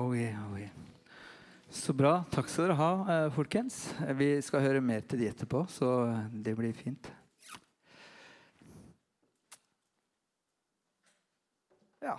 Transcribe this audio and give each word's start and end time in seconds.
Oh 0.00 0.16
yeah, 0.16 0.52
oh 0.52 0.58
yeah. 0.58 0.70
Så 1.68 1.92
bra. 1.92 2.22
Takk 2.32 2.48
skal 2.48 2.70
dere 2.70 2.76
ha, 2.78 2.92
eh, 3.12 3.26
folkens. 3.34 3.74
Vi 4.16 4.28
skal 4.40 4.62
høre 4.64 4.80
mer 4.80 5.02
til 5.04 5.20
de 5.20 5.26
etterpå, 5.28 5.66
så 5.68 5.90
det 6.32 6.54
blir 6.56 6.72
fint. 6.72 7.10
Ja. 12.00 12.14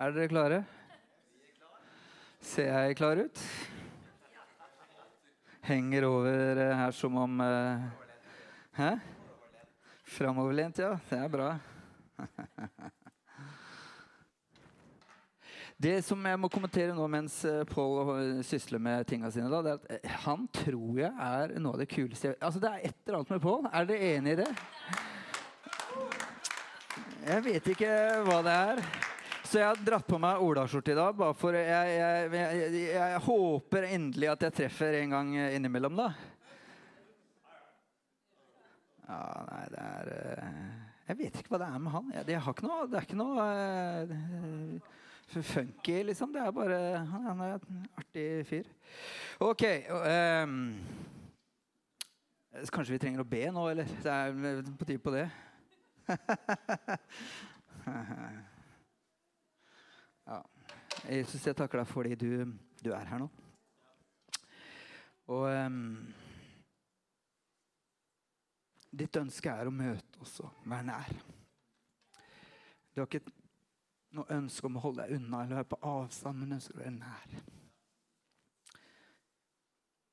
Er 0.00 0.16
dere 0.16 0.30
klare? 0.32 0.62
Ser 2.40 2.72
jeg 2.72 2.96
klar 2.96 3.20
ut? 3.20 3.44
Henger 5.68 6.08
over 6.08 6.62
eh, 6.64 6.76
her 6.80 6.96
som 6.96 7.20
om 7.20 7.44
eh, 7.44 7.84
Hæ? 8.80 8.94
Framoverlent, 10.08 10.80
ja. 10.80 10.96
Det 11.10 11.20
er 11.20 11.28
bra. 11.36 11.52
Det 15.82 15.96
som 16.06 16.20
jeg 16.28 16.38
må 16.38 16.46
kommentere 16.52 16.94
nå 16.94 17.06
mens 17.10 17.40
Paul 17.72 18.04
Pål 18.06 18.42
sysler 18.46 18.78
med 18.82 19.06
tinga 19.08 19.32
sine, 19.34 19.48
da, 19.50 19.62
det 19.64 19.72
er 19.72 19.80
at 19.80 19.88
eh, 19.96 20.12
han 20.28 20.44
tror 20.54 21.00
jeg 21.00 21.10
er 21.10 21.54
noe 21.58 21.74
av 21.74 21.80
det 21.80 21.88
kuleste 21.90 22.36
Altså, 22.36 22.60
Det 22.62 22.70
er 22.70 22.84
et 22.86 23.00
eller 23.02 23.18
annet 23.18 23.32
med 23.32 23.42
Pål. 23.42 23.66
Er 23.66 23.88
dere 23.88 24.10
enig 24.12 24.34
i 24.36 24.38
det? 24.42 24.46
Jeg 27.22 27.44
vet 27.48 27.72
ikke 27.74 27.90
hva 28.28 28.38
det 28.46 28.54
er. 28.68 28.84
Så 29.42 29.58
jeg 29.58 29.68
har 29.72 29.82
dratt 29.88 30.06
på 30.06 30.22
meg 30.22 30.44
olaskjorte 30.46 30.94
i 30.94 30.98
dag. 31.00 31.18
bare 31.18 31.38
for 31.40 31.58
jeg, 31.58 31.66
jeg, 31.66 32.30
jeg, 32.36 32.86
jeg, 32.92 33.20
håper 33.26 33.90
endelig 33.90 34.32
at 34.36 34.46
jeg 34.46 34.58
treffer 34.62 35.00
en 35.00 35.18
gang 35.18 35.34
innimellom, 35.50 35.98
da. 35.98 36.10
Ja, 39.08 39.20
nei, 39.50 39.62
det 39.74 39.84
er 39.90 40.14
eh, 40.14 40.64
Jeg 41.10 41.22
vet 41.26 41.42
ikke 41.42 41.56
hva 41.56 41.64
det 41.66 41.74
er 41.74 41.86
med 41.88 41.98
han. 41.98 42.18
Det, 42.22 42.42
har 42.46 42.54
ikke 42.54 42.70
noe, 42.70 42.86
det 42.86 43.02
er 43.02 43.10
ikke 43.10 43.24
noe 43.26 45.00
funky, 45.40 46.02
liksom. 46.02 46.32
Det 46.32 46.42
er 46.42 46.50
bare 46.50 46.98
Han 47.06 47.40
er 47.40 47.54
en 47.54 47.86
artig 47.96 48.46
fyr. 48.46 48.64
OK. 49.40 49.62
Um, 50.44 50.74
kanskje 52.72 52.92
vi 52.92 52.98
trenger 53.00 53.20
å 53.24 53.28
be 53.28 53.50
nå, 53.52 53.68
eller? 53.72 53.88
Det 54.02 54.12
er 54.12 54.62
på 54.78 54.84
tide 54.84 55.02
på 55.02 55.14
det. 55.14 55.30
ja. 60.26 60.40
Jesus, 61.08 61.46
jeg 61.46 61.56
takker 61.56 61.78
deg 61.80 61.88
fordi 61.88 62.14
du, 62.14 62.52
du 62.84 62.92
er 62.92 63.06
her 63.08 63.18
nå. 63.24 63.28
Og 65.32 65.46
um, 65.48 66.12
ditt 68.92 69.16
ønske 69.16 69.48
er 69.50 69.66
å 69.70 69.74
møte 69.74 70.20
oss 70.20 70.40
og 70.44 70.50
være 70.68 70.86
nær. 70.90 71.12
Du 72.92 73.00
har 73.00 73.08
ikke 73.08 73.24
noe 74.16 74.36
ønske 74.36 74.68
om 74.68 74.76
å 74.78 74.84
holde 74.84 75.06
deg 75.06 75.18
unna 75.18 75.42
eller 75.42 75.60
være 75.60 75.70
på 75.72 75.80
avstand, 75.88 76.40
men 76.40 76.56
ønsker 76.58 76.76
å 76.76 76.82
være 76.82 76.94
nær. 76.98 77.34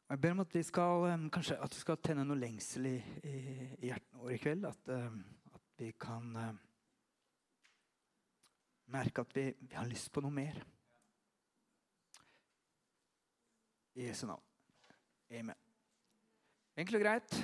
Jeg 0.10 0.22
ber 0.24 0.34
om 0.34 0.42
at 0.42 0.56
vi 0.56 0.64
skal, 0.66 1.06
kanskje, 1.30 1.60
at 1.62 1.76
vi 1.76 1.84
skal 1.84 2.00
tenne 2.02 2.24
noe 2.26 2.40
lengsel 2.40 2.88
i, 2.90 2.96
i, 3.30 3.36
i 3.78 3.92
hjertene 3.92 4.24
våre 4.24 4.34
i 4.34 4.42
kveld. 4.42 4.66
At, 4.66 4.90
at 5.54 5.68
vi 5.78 5.92
kan 6.02 6.32
merke 8.90 9.22
at 9.22 9.36
vi, 9.38 9.46
vi, 9.60 9.76
har 9.76 9.86
lyst 9.90 10.10
på 10.14 10.24
noe 10.26 10.34
mer. 10.34 10.58
I 14.00 14.08
Jesu 14.08 14.26
navn. 14.30 14.46
Amen. 15.30 15.58
Enkelt 16.80 16.98
og 16.98 17.04
greit. 17.04 17.36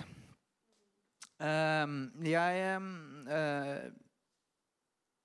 Jeg 1.36 2.80
uh, 2.80 4.05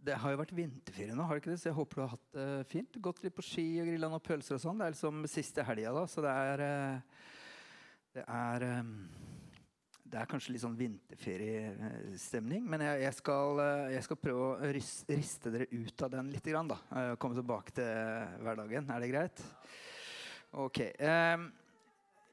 det 0.04 0.16
har 0.20 0.32
jo 0.32 0.40
vært 0.40 0.54
vinterferie 0.56 1.16
nå, 1.16 1.24
har 1.26 1.36
det 1.36 1.42
ikke 1.42 1.52
det? 1.52 1.60
så 1.60 1.68
jeg 1.70 1.76
håper 1.76 1.98
du 1.98 2.02
har 2.02 2.14
hatt 2.14 2.36
det 2.36 2.46
fint. 2.70 3.00
Gått 3.04 3.22
litt 3.24 3.36
på 3.36 3.44
ski 3.44 3.66
og 3.82 3.90
grilla 3.90 4.08
noen 4.10 4.24
pølser 4.24 4.56
og 4.56 4.62
sånn. 4.62 4.80
Det 4.80 4.86
er 4.86 4.94
liksom 4.94 5.26
siste 5.30 5.64
helga, 5.66 5.92
da, 5.96 6.04
så 6.08 6.24
det 6.24 6.36
er 6.44 6.62
uh, 6.64 7.26
Det 8.16 8.24
er 8.26 8.66
um, 8.80 8.94
det 10.10 10.18
er 10.18 10.26
kanskje 10.26 10.56
litt 10.56 10.62
sånn 10.64 10.74
vinterferiestemning, 10.74 12.64
men 12.66 12.82
jeg, 12.82 13.02
jeg, 13.04 13.14
skal, 13.14 13.60
eh, 13.62 13.92
jeg, 13.92 14.02
skal, 14.02 14.18
prøve 14.18 14.46
å 14.48 14.70
riste 14.74 15.52
dere 15.54 15.68
ut 15.70 16.02
av 16.02 16.10
den 16.16 16.32
litt. 16.32 16.48
Grann, 16.50 16.72
da. 16.72 16.80
Komme 17.22 17.38
tilbake 17.38 17.76
til 17.76 18.40
hverdagen. 18.42 18.90
Er 18.90 19.04
det 19.04 19.10
greit? 19.12 19.44
Ok. 20.58 20.80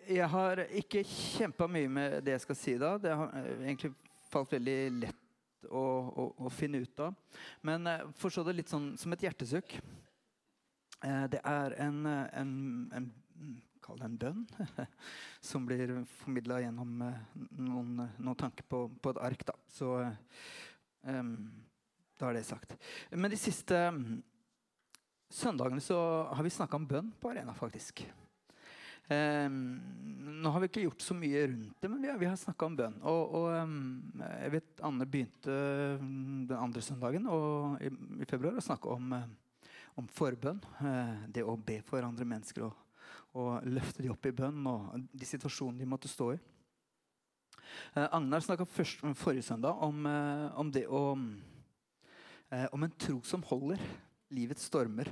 Jeg 0.09 0.31
har 0.33 0.63
ikke 0.81 1.05
kjempa 1.05 1.69
mye 1.69 1.93
med 1.99 2.17
det 2.25 2.33
jeg 2.39 2.45
skal 2.47 2.57
si 2.57 2.73
da. 2.81 2.95
Det 2.97 3.13
har 3.13 3.37
egentlig 3.59 3.93
falt 4.31 4.57
veldig 4.57 4.79
lett 5.03 5.26
å, 5.65 5.83
å, 6.07 6.25
å, 6.45 6.51
finne 6.53 6.81
ut 6.83 6.99
av. 7.03 7.15
Men 7.65 7.87
eh, 7.89 8.05
forstå 8.19 8.45
det 8.47 8.57
litt 8.59 8.73
sånn 8.73 8.91
som 8.99 9.13
et 9.13 9.23
hjertesukk. 9.25 9.77
Eh, 11.03 11.25
det 11.33 11.41
er 11.43 11.77
en, 11.83 12.03
en, 12.07 12.53
en 12.95 13.09
Kall 13.87 14.01
det 14.01 14.07
en 14.09 14.17
bønn. 14.19 14.41
som 15.49 15.65
blir 15.67 15.93
formidla 16.19 16.59
gjennom 16.59 17.01
eh, 17.05 17.19
noen, 17.55 17.93
noen, 18.17 18.39
tanker 18.39 18.67
på, 18.67 18.83
på, 18.99 19.13
et 19.13 19.21
ark. 19.29 19.45
Da. 19.47 19.55
Så 19.71 19.93
um, 21.07 21.33
da 22.19 22.29
er 22.29 22.39
det 22.39 22.47
sagt. 22.49 22.75
Men 23.15 23.31
de 23.31 23.39
siste 23.39 23.79
søndagene 25.31 25.83
så 25.83 25.99
har 26.33 26.43
vi 26.43 26.51
snakka 26.51 26.79
om 26.79 26.87
bønn 26.89 27.13
på 27.21 27.31
arena, 27.31 27.55
faktisk. 27.55 28.03
Um, 29.07 29.77
nå 30.41 30.51
har 30.51 30.59
vi 30.59 30.67
ikke 30.67 30.81
gjort 30.83 31.03
så 31.05 31.15
mye 31.15 31.45
rundt 31.47 31.77
det, 31.79 31.87
men 31.87 32.01
vi 32.03 32.11
vi 32.19 32.27
har 32.27 32.35
snakka 32.39 32.67
om 32.67 32.73
bønn. 32.75 32.97
Og, 33.07 33.35
og 33.39 33.45
um, 33.55 33.77
jeg 34.19 34.51
vet 34.57 34.81
Anne 34.83 35.07
begynte 35.07 35.53
den 36.01 36.57
andre 36.57 36.83
søndagen 36.83 37.29
og, 37.31 37.77
i, 37.79 37.91
i, 38.19 38.27
februar 38.27 38.59
å 38.59 38.65
snakke 38.65 38.91
om, 38.91 39.15
uh, 39.15 39.69
om 39.95 40.09
forbønn. 40.11 40.59
Uh, 40.81 41.23
det 41.31 41.45
å 41.47 41.55
be 41.55 41.79
for 41.87 42.03
andre 42.03 42.27
mennesker 42.27 42.67
og, 42.67 42.83
og 43.39 43.69
løfte 43.71 44.03
dem 44.03 44.11
opp 44.11 44.27
i 44.27 44.35
bønn 44.35 44.59
og 44.67 45.07
de 45.13 45.29
situasjonene 45.29 45.85
de 45.85 45.89
måtte 45.89 46.11
stå 46.11 46.33
i. 46.35 46.41
Eh, 47.93 48.05
Agnar 48.15 48.41
snakka 48.41 48.65
forrige 48.65 49.43
søndag 49.43 49.81
om, 49.83 50.05
om 50.55 50.69
det 50.71 50.85
å 50.87 51.01
Om 52.71 52.85
en 52.85 52.93
tro 52.95 53.17
som 53.27 53.43
holder 53.43 53.81
livets 54.31 54.63
stormer. 54.69 55.09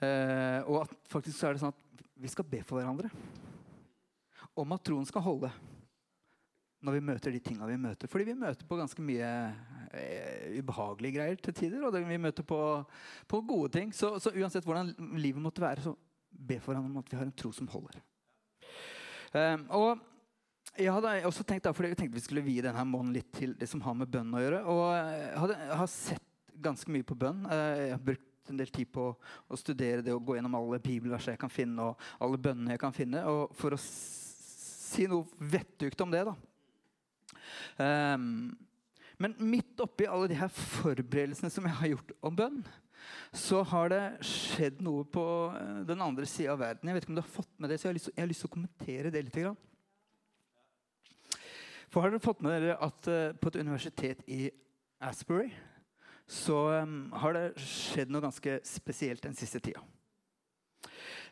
og 0.00 0.78
at 0.80 0.94
faktisk 1.12 1.36
så 1.36 1.50
er 1.50 1.52
det 1.52 1.60
sånn 1.60 1.74
at 1.74 1.85
vi 2.16 2.30
skal 2.32 2.46
be 2.48 2.62
for 2.64 2.80
hverandre 2.80 3.10
om 4.56 4.72
at 4.72 4.84
troen 4.88 5.06
skal 5.08 5.24
holde 5.24 5.50
når 6.86 6.96
vi 6.96 7.04
møter 7.08 7.34
de 7.34 7.40
tinga 7.42 7.66
vi 7.68 7.76
møter. 7.80 8.08
Fordi 8.10 8.28
vi 8.28 8.36
møter 8.38 8.66
på 8.68 8.78
ganske 8.78 9.02
mye 9.02 9.28
eh, 9.96 10.58
ubehagelige 10.60 11.16
greier 11.16 11.38
til 11.40 11.56
tider. 11.56 11.86
Og 11.86 11.96
vi 11.96 12.18
møter 12.20 12.46
på, 12.46 12.58
på 13.26 13.40
gode 13.48 13.72
ting. 13.78 13.94
Så, 13.96 14.12
så, 14.22 14.30
uansett 14.36 14.66
hvordan 14.66 14.92
livet 15.18 15.42
måtte 15.42 15.64
være, 15.64 15.82
så 15.82 15.96
be 16.30 16.60
for 16.60 16.72
hverandre 16.72 16.92
om 16.92 17.00
at 17.00 17.10
vi 17.10 17.18
har 17.18 17.26
en 17.26 17.34
tro 17.34 17.50
som 17.56 17.70
holder. 17.72 17.98
Um, 19.34 19.64
og 19.74 20.04
jeg 20.76 20.92
hadde 20.92 21.16
også 21.26 21.44
tenkt, 21.48 21.64
da, 21.64 21.72
fordi 21.74 21.90
jeg 21.90 21.98
tenkte 21.98 22.20
vi 22.20 22.24
skulle 22.24 22.44
vie 22.44 22.62
denne 22.64 22.84
måneden 22.88 23.16
litt 23.16 23.32
til 23.34 23.56
det 23.58 23.68
som 23.70 23.82
har 23.84 23.96
med 23.96 24.12
bønn 24.12 24.34
å 24.36 24.42
gjøre. 24.44 24.62
Og 24.70 24.84
jeg, 24.94 25.70
har 25.80 25.90
sett 25.90 26.22
ganske 26.62 26.92
mye 26.92 27.06
på 27.08 27.16
bønn. 27.18 27.42
Eh, 27.50 27.86
jeg 27.86 27.96
har 27.96 28.04
brukt 28.12 28.25
en 28.52 28.60
del 28.60 28.70
tid 28.72 28.90
på 28.92 29.08
å 29.12 29.58
studere 29.58 30.04
det 30.04 30.14
og 30.14 30.24
gå 30.26 30.36
gjennom 30.36 30.56
alle 30.58 30.80
bibelverser 30.82 31.34
jeg 31.34 31.42
kan 31.42 31.52
finne, 31.52 31.90
og 31.90 32.22
alle 32.22 32.40
bønnene 32.40 32.76
jeg 32.76 32.82
kan 32.82 32.94
finne. 32.96 33.24
Og 33.30 33.54
for 33.58 33.76
å 33.76 33.80
si 33.80 35.08
noe 35.10 35.26
vettugt 35.52 36.00
om 36.04 36.12
det, 36.14 36.24
da. 36.28 36.36
Um, 37.76 38.56
men 39.20 39.36
midt 39.40 39.80
oppi 39.80 40.08
alle 40.08 40.28
de 40.28 40.36
her 40.36 40.50
forberedelsene 40.52 41.50
som 41.52 41.64
jeg 41.68 41.78
har 41.78 41.92
gjort 41.94 42.12
om 42.26 42.36
bønn, 42.36 42.58
så 43.36 43.62
har 43.70 43.92
det 43.92 44.02
skjedd 44.26 44.82
noe 44.84 45.04
på 45.08 45.22
eh, 45.54 45.78
den 45.88 46.02
andre 46.02 46.26
sida 46.28 46.54
av 46.54 46.60
verden. 46.60 46.88
Jeg 46.88 46.96
vet 46.96 47.04
ikke 47.04 47.12
om 47.12 47.18
du 47.18 47.22
har 47.22 47.36
fått 47.36 47.52
med 47.62 47.70
det, 47.70 47.78
så 47.78 47.88
jeg 47.88 47.94
har 48.18 48.28
lyst, 48.28 48.42
til 48.42 48.50
å 48.50 48.54
kommentere 48.56 49.12
det 49.14 49.22
litt. 49.28 49.38
For 51.92 52.02
har 52.02 52.12
dere 52.12 52.24
fått 52.24 52.42
med 52.44 52.56
dere 52.56 52.76
at 52.82 53.08
uh, 53.08 53.30
på 53.38 53.52
et 53.52 53.60
universitet 53.62 54.24
i 54.26 54.48
Asbury 55.06 55.52
så 56.26 56.56
um, 56.82 57.12
har 57.14 57.36
det 57.36 57.44
skjedd 57.62 58.10
noe 58.10 58.24
ganske 58.24 58.58
spesielt 58.66 59.22
den 59.22 59.36
siste 59.38 59.60
tida. 59.62 59.82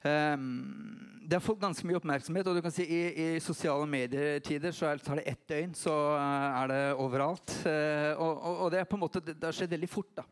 Um, 0.04 1.22
det 1.24 1.38
har 1.38 1.42
fått 1.42 1.62
ganske 1.62 1.86
mye 1.88 1.96
oppmerksomhet. 1.96 2.46
og 2.46 2.58
du 2.58 2.62
kan 2.62 2.74
si 2.74 2.84
I, 2.84 3.02
i 3.36 3.40
sosiale 3.40 3.86
medietider 3.88 4.74
så 4.76 4.92
tar 5.00 5.18
det 5.18 5.28
ett 5.32 5.48
døgn, 5.48 5.74
så 5.74 5.94
uh, 6.14 6.62
er 6.62 6.70
det 6.70 6.82
overalt. 7.02 7.56
Uh, 7.64 8.12
og, 8.20 8.32
og, 8.54 8.66
det 8.72 8.82
er 8.82 8.88
på 8.88 8.98
en 8.98 9.04
måte, 9.06 9.24
det 9.24 9.40
har 9.42 9.56
skjedd 9.56 9.74
veldig 9.74 9.90
fort. 9.90 10.12
da. 10.20 10.26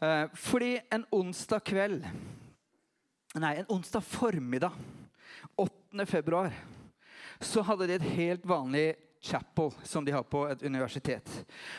Uh, 0.00 0.24
fordi 0.36 0.74
en 0.92 1.06
onsdag 1.14 1.62
kveld 1.64 2.02
Nei, 3.36 3.50
en 3.60 3.68
onsdag 3.68 4.00
formiddag 4.00 4.72
8. 5.60 6.06
februar 6.08 6.54
så 7.40 7.60
hadde 7.68 7.88
de 7.90 7.96
et 7.98 8.06
helt 8.16 8.46
vanlig 8.48 8.94
Chapel, 9.22 9.70
som 9.82 10.04
de 10.04 10.12
har 10.14 10.22
på 10.22 10.42
et 10.50 10.62
universitet. 10.62 11.30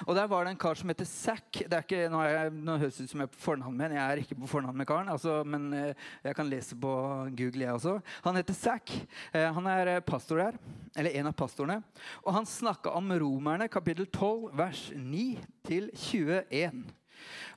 Og 0.06 0.16
Der 0.16 0.28
var 0.28 0.44
det 0.46 0.52
en 0.52 0.60
kar 0.60 0.76
som 0.76 0.90
heter 0.90 1.06
Zack. 1.06 1.62
Nå, 1.70 2.22
jeg, 2.26 2.52
nå 2.52 2.78
høres 2.82 2.98
det 2.98 3.08
ut 3.08 3.14
som 3.14 3.24
jeg 3.24 3.30
er 3.30 3.34
på 3.34 3.44
fornavn 3.44 3.78
med 3.78 3.96
Jeg 3.96 4.04
er 4.04 4.22
ikke 4.22 4.40
på 4.42 4.50
fornavn 4.52 4.78
med 4.78 4.88
karen, 4.88 5.10
altså, 5.10 5.44
men 5.46 5.70
eh, 5.74 6.08
jeg 6.24 6.36
kan 6.36 6.50
lese 6.50 6.76
på 6.76 6.94
Google, 7.38 7.64
jeg 7.64 7.74
også. 7.74 7.98
Han 8.26 8.40
heter 8.40 8.58
Zack. 8.58 8.94
Eh, 9.34 9.48
han 9.54 9.72
er 9.72 9.94
eh, 9.96 10.04
pastor 10.06 10.42
der, 10.42 10.60
eller 10.96 11.16
en 11.20 11.32
av 11.32 11.38
pastorene. 11.38 11.82
Og 12.26 12.34
han 12.36 12.46
snakka 12.50 12.96
om 12.98 13.14
Romerne 13.22 13.70
kapittel 13.72 14.10
12, 14.10 14.52
vers 14.58 14.88
9 14.96 15.28
til 15.68 15.92
21. 15.94 16.86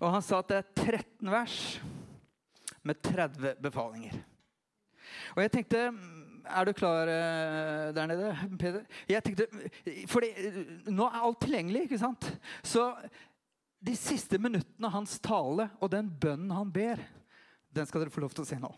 Og 0.01 0.13
han 0.15 0.25
sa 0.25 0.41
at 0.41 0.51
det 0.53 0.61
er 0.61 0.99
13 1.03 1.33
vers 1.33 1.61
med 2.87 3.03
30 3.05 3.57
befalinger. 3.61 4.21
Og 5.35 5.43
jeg 5.45 5.53
tenkte 5.55 5.85
Er 6.51 6.67
du 6.67 6.73
klar 6.77 7.11
eh, 7.11 7.91
der 7.95 8.11
nede, 8.11 8.31
Peder? 8.61 8.85
Jeg 9.09 9.25
tenkte, 9.25 9.47
fordi 10.11 10.31
Nå 10.91 11.07
er 11.07 11.21
alt 11.23 11.41
tilgjengelig, 11.45 11.87
ikke 11.89 12.01
sant? 12.03 12.31
Så 12.67 12.91
de 13.81 13.97
siste 13.97 14.39
minuttene 14.39 14.89
av 14.91 14.99
hans 14.99 15.17
tale 15.25 15.71
og 15.81 15.91
den 15.93 16.11
bønnen 16.21 16.53
han 16.53 16.73
ber, 16.73 17.01
den 17.73 17.87
skal 17.89 18.03
dere 18.03 18.13
få 18.13 18.25
lov 18.25 18.35
til 18.35 18.45
å 18.45 18.51
se 18.51 18.59
nå. 18.61 18.71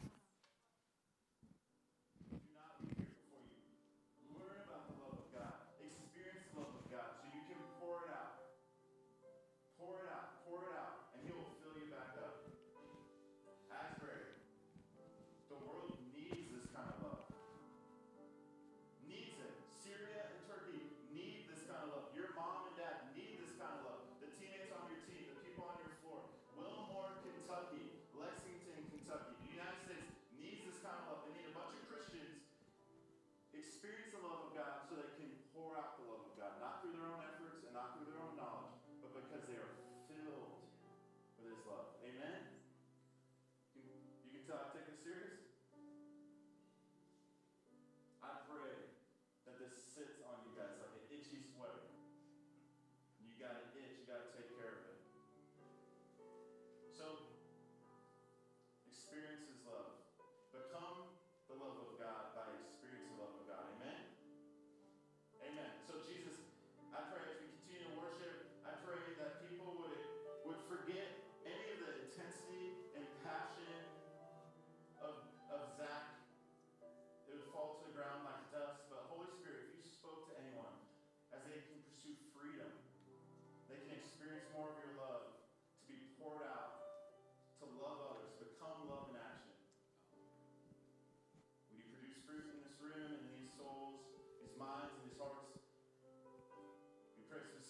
experience 33.82 34.14
of 34.14 34.22
our 34.22 34.41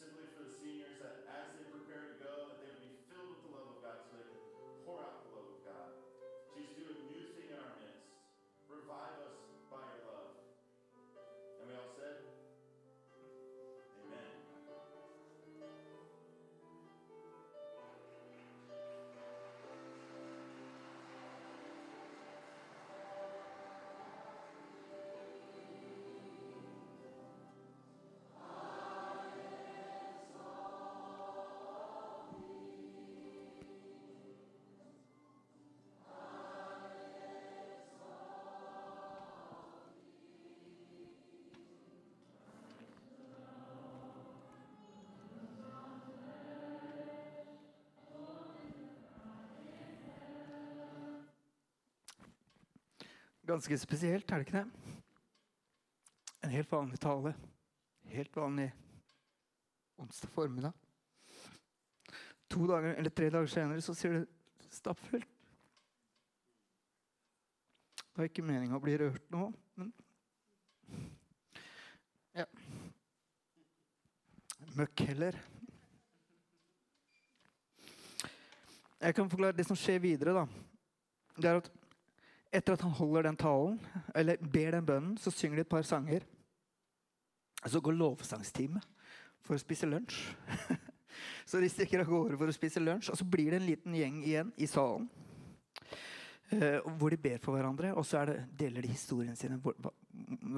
simply 0.03 0.32
Ganske 53.53 53.79
spesielt, 53.79 54.31
er 54.33 54.41
det 54.41 54.47
ikke 54.47 54.61
det? 54.63 55.01
En 56.43 56.51
helt 56.51 56.71
vanlig 56.73 56.99
tale. 57.01 57.35
Helt 58.09 58.37
vanlig 58.37 58.71
onsdag 60.01 60.31
formiddag. 60.33 60.73
To 62.49 62.67
dager, 62.67 62.95
eller 62.95 63.11
Tre 63.11 63.29
dager 63.31 63.51
senere 63.53 63.85
så 63.85 63.93
sier 63.95 64.15
det 64.17 64.71
stappfullt. 64.73 65.29
Det 67.99 68.23
var 68.23 68.31
ikke 68.31 68.47
meninga 68.49 68.81
å 68.81 68.81
bli 68.87 68.97
rørt 69.03 69.29
nå, 69.37 69.51
men 69.77 69.93
Ja. 72.33 72.49
Møkk 74.81 75.05
heller. 75.13 75.37
Jeg 78.97 79.15
kan 79.15 79.29
forklare 79.29 79.61
det 79.61 79.69
som 79.69 79.77
skjer 79.77 80.01
videre. 80.01 80.33
da. 80.33 80.47
Det 81.37 81.51
er 81.51 81.57
at 81.61 81.82
etter 82.53 82.77
at 82.77 82.85
han 82.85 82.95
holder 82.97 83.29
den 83.29 83.39
talen, 83.41 83.79
eller 84.15 84.41
ber 84.41 84.77
den 84.77 84.87
bønnen, 84.87 85.17
så 85.19 85.33
synger 85.33 85.61
de 85.61 85.65
et 85.67 85.73
par 85.73 85.87
sanger. 85.89 86.27
Så 87.65 87.81
går 87.81 87.97
lovsangsteamet 87.97 88.85
for 89.43 89.57
å 89.57 89.63
spise 89.63 89.89
lunsj. 89.89 90.19
så 91.49 91.63
de 91.63 91.71
stikker 91.73 92.03
av 92.03 92.11
gårde 92.11 92.39
for 92.41 92.51
å 92.51 92.57
spise 92.57 92.83
lunsj, 92.83 93.13
og 93.13 93.21
så 93.21 93.27
blir 93.29 93.53
det 93.53 93.63
en 93.63 93.69
liten 93.69 93.97
gjeng 93.97 94.21
igjen 94.25 94.53
i 94.61 94.69
salen. 94.71 95.09
Uh, 96.53 96.85
hvor 97.01 97.09
de 97.15 97.17
ber 97.17 97.41
for 97.41 97.57
hverandre, 97.57 97.95
og 97.97 98.05
så 98.05 98.27
det, 98.29 98.43
deler 98.61 98.85
de 98.85 98.93
historien 98.93 99.37
sine. 99.39 99.57
Hvor, 99.63 99.79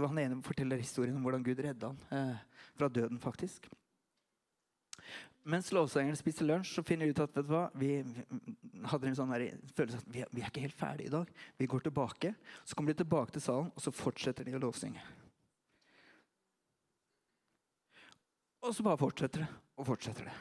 han 0.08 0.18
ene 0.18 0.42
forteller 0.42 0.82
historien 0.82 1.14
om 1.14 1.22
hvordan 1.22 1.44
Gud 1.46 1.62
redda 1.62 1.92
han 1.92 2.00
uh, 2.10 2.64
fra 2.74 2.90
døden. 2.90 3.22
faktisk. 3.22 3.70
Mens 5.44 5.68
lovsangerne 5.76 6.16
spiser 6.16 6.46
lunsj, 6.48 6.70
så 6.72 6.82
finner 6.86 7.04
de 7.04 7.12
ut 7.12 7.20
at 7.20 7.34
vet 7.36 7.44
du 7.44 7.50
hva, 7.52 7.66
vi, 7.76 7.98
hadde 8.88 9.10
en 9.10 9.18
sånn 9.18 9.34
følelse 9.76 10.00
at 10.00 10.06
vi, 10.08 10.22
vi, 10.32 10.40
er 10.40 10.48
ikke 10.48 10.64
helt 10.64 10.78
ferdige 10.78 11.10
i 11.10 11.12
dag. 11.12 11.32
Vi 11.60 11.68
går 11.68 11.84
tilbake. 11.84 12.32
Så 12.64 12.76
kommer 12.76 12.94
de 12.94 13.02
tilbake 13.02 13.34
til 13.34 13.44
salen, 13.44 13.68
og 13.74 13.84
så 13.84 13.92
fortsetter 13.92 14.48
de 14.48 14.56
å 14.56 14.62
lovsynge. 14.62 15.04
Og 18.64 18.72
så 18.72 18.86
bare 18.86 19.00
fortsetter 19.00 19.44
det 19.44 19.50
og 19.76 19.88
fortsetter 19.90 20.30
det. 20.30 20.38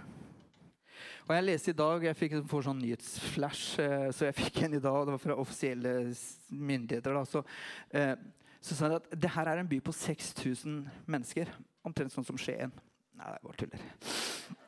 Og 1.27 1.35
Jeg 1.35 1.47
leste 1.47 1.71
i 1.71 1.77
dag, 1.79 2.03
jeg 2.07 2.19
fikk 2.19 2.39
får 2.51 2.65
sånn 2.67 2.81
nyhetsflash, 2.83 3.65
eh, 3.83 4.07
så 4.15 4.27
jeg 4.27 4.37
fikk 4.39 4.63
en 4.63 4.77
i 4.77 4.81
dag, 4.83 4.95
og 5.01 5.07
det 5.07 5.15
var 5.17 5.23
fra 5.23 5.39
offisielle 5.39 5.93
myndigheter. 6.49 7.13
da, 7.13 7.25
så, 7.27 7.43
eh, 7.91 8.15
så 8.61 8.75
sa 8.75 8.87
de 8.87 8.99
at 9.01 9.07
det 9.11 9.35
her 9.35 9.47
er 9.47 9.59
en 9.59 9.67
by 9.67 9.79
på 9.79 9.91
6000 9.91 10.83
mennesker. 11.07 11.51
Omtrent 11.83 12.11
sånn 12.11 12.27
som 12.27 12.37
Skien. 12.37 12.71
Nei, 13.15 13.31
det 13.31 13.43
bare 13.43 13.59
tuller. 13.59 14.62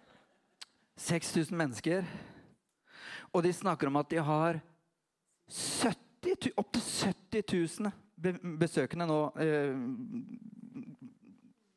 6000 1.05 1.57
mennesker. 1.57 2.07
Og 3.33 3.43
de 3.45 3.53
snakker 3.53 3.91
om 3.91 3.99
at 3.99 4.09
de 4.09 4.21
har 4.23 4.59
70, 5.49 6.51
opptil 6.57 6.81
70 6.81 7.81
000 7.81 8.57
besøkende 8.57 9.05
nå 9.09 9.19
eh, 9.43 9.75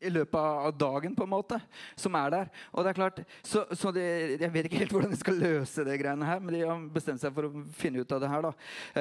i 0.01 0.11
løpet 0.11 0.39
av 0.39 0.73
dagen, 0.79 1.15
på 1.15 1.27
en 1.27 1.33
måte, 1.33 1.59
som 1.99 2.15
er 2.19 2.31
der. 2.31 2.51
Og 2.73 2.85
det 2.85 2.93
er 2.93 2.99
klart, 2.99 3.21
så, 3.43 3.65
så 3.75 3.91
det, 3.95 4.05
Jeg 4.41 4.53
vet 4.55 4.69
ikke 4.69 4.83
helt 4.83 4.93
hvordan 4.95 5.13
de 5.13 5.19
skal 5.19 5.41
løse 5.43 5.85
det 5.87 5.99
greiene 6.01 6.29
her, 6.29 6.41
men 6.43 6.55
de 6.55 6.63
har 6.63 6.85
bestemt 6.95 7.23
seg 7.23 7.35
for 7.35 7.49
å 7.49 7.65
finne 7.79 8.03
ut 8.03 8.15
av 8.15 8.23
det 8.23 8.31
her. 8.31 8.47
da. 8.47 8.53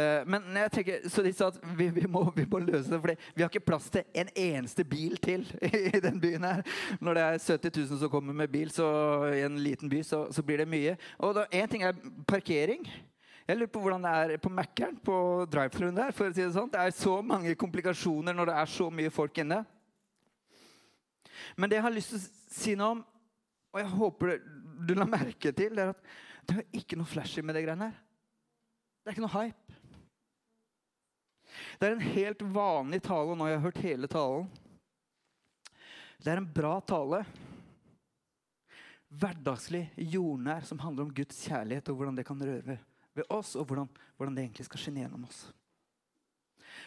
Eh, 0.01 0.21
men 0.25 0.61
jeg 0.63 0.73
tenker, 0.77 1.09
Så 1.13 1.25
de 1.25 1.33
sa 1.37 1.51
at 1.53 1.59
vi, 1.77 1.89
vi, 1.93 2.07
må, 2.09 2.23
vi 2.35 2.47
må, 2.49 2.61
løse 2.63 2.89
det, 2.89 3.01
for 3.03 3.13
vi 3.35 3.45
har 3.45 3.51
ikke 3.51 3.67
plass 3.67 3.91
til 3.93 4.07
en 4.17 4.31
eneste 4.33 4.85
bil 4.87 5.17
til 5.21 5.45
i 5.97 6.01
den 6.03 6.21
byen 6.23 6.47
her. 6.49 6.63
Når 6.99 7.19
det 7.19 7.27
er 7.27 7.43
70 7.45 7.77
000 7.83 8.01
som 8.01 8.13
kommer 8.13 8.33
med 8.33 8.51
bil 8.53 8.73
så 8.73 8.87
i 9.33 9.43
en 9.45 9.59
liten 9.61 9.91
by, 9.91 10.01
så, 10.05 10.25
så 10.33 10.43
blir 10.45 10.63
det 10.63 10.69
mye. 10.71 10.97
Og 11.21 11.43
Én 11.53 11.69
ting 11.69 11.83
er 11.85 11.97
parkering. 12.27 12.85
Jeg 13.47 13.55
lurer 13.55 13.69
på 13.71 13.79
hvordan 13.79 14.03
det 14.03 14.11
er 14.11 14.39
på 14.43 14.49
Mækkern, 14.51 14.97
på 14.99 15.17
drive-throughen 15.47 15.95
der. 15.95 16.11
for 16.11 16.27
å 16.27 16.33
si 16.33 16.41
Det 16.41 16.51
sånn. 16.51 16.71
Det 16.73 16.81
er 16.81 16.91
så 16.91 17.21
mange 17.23 17.53
komplikasjoner 17.55 18.35
når 18.35 18.49
det 18.49 18.55
er 18.59 18.71
så 18.73 18.89
mye 18.91 19.13
folk 19.13 19.37
inne. 19.39 19.61
Men 21.55 21.69
det 21.69 21.79
jeg 21.79 21.85
har 21.87 21.95
lyst 21.95 22.13
til 22.13 22.19
å 22.19 22.55
si 22.57 22.75
noe 22.79 22.95
om, 22.95 23.03
og 23.73 23.81
jeg 23.81 23.93
håper 23.93 24.37
du 24.87 24.93
la 24.97 25.07
merke 25.09 25.51
til, 25.55 25.75
det 25.75 25.83
er 25.83 25.93
at 25.93 26.05
det 26.47 26.55
er 26.61 26.79
ikke 26.79 26.97
noe 26.99 27.09
flashy 27.09 27.43
med 27.43 27.57
det 27.57 27.65
greiene 27.65 27.89
her. 27.89 27.97
Det 29.01 29.11
er 29.11 29.17
ikke 29.17 29.25
noe 29.25 29.35
hype. 29.35 29.75
Det 31.77 31.87
er 31.87 31.95
en 31.95 32.07
helt 32.13 32.41
vanlig 32.53 33.01
tale, 33.05 33.33
og 33.33 33.37
nå 33.37 33.47
har 33.47 33.55
jeg 33.55 33.65
hørt 33.65 33.83
hele 33.83 34.09
talen. 34.11 34.47
Det 36.23 36.31
er 36.31 36.41
en 36.41 36.49
bra 36.53 36.77
tale. 36.87 37.21
Hverdagslig, 39.07 39.85
jordnær, 39.95 40.65
som 40.67 40.81
handler 40.83 41.07
om 41.07 41.13
Guds 41.15 41.39
kjærlighet 41.47 41.91
og 41.91 41.99
hvordan 41.99 42.17
det 42.17 42.25
kan 42.27 42.41
røre 42.43 42.77
ved 43.17 43.31
oss, 43.33 43.55
og 43.55 43.67
hvordan, 43.69 43.87
hvordan 44.17 44.35
det 44.35 44.43
egentlig 44.45 44.67
skal 44.67 44.81
skinne 44.81 45.03
gjennom 45.03 45.27
oss. 45.27 45.45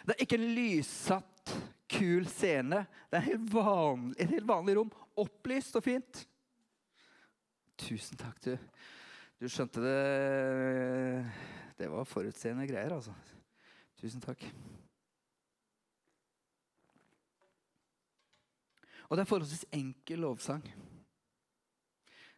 Det 0.05 0.15
er 0.15 0.25
ikke 0.25 0.39
en 0.39 0.53
lyssatt, 0.57 1.40
kul 1.91 2.27
scene. 2.31 2.85
Det 3.11 3.19
er 3.19 3.29
helt 3.33 3.49
vanlig, 3.53 4.17
et 4.19 4.35
helt 4.35 4.49
vanlig 4.49 4.77
rom. 4.79 4.93
Opplyst 5.21 5.77
og 5.79 5.85
fint. 5.85 6.25
Tusen 7.81 8.21
takk, 8.21 8.39
du. 8.45 8.55
Du 9.41 9.49
skjønte 9.49 9.81
det 9.81 11.25
Det 11.81 11.89
var 11.89 12.09
forutseende 12.09 12.67
greier, 12.69 12.93
altså. 12.93 13.15
Tusen 14.01 14.21
takk. 14.21 14.45
Og 19.09 19.17
det 19.17 19.25
er 19.25 19.29
forholdsvis 19.29 19.67
enkel 19.75 20.23
lovsang. 20.23 20.63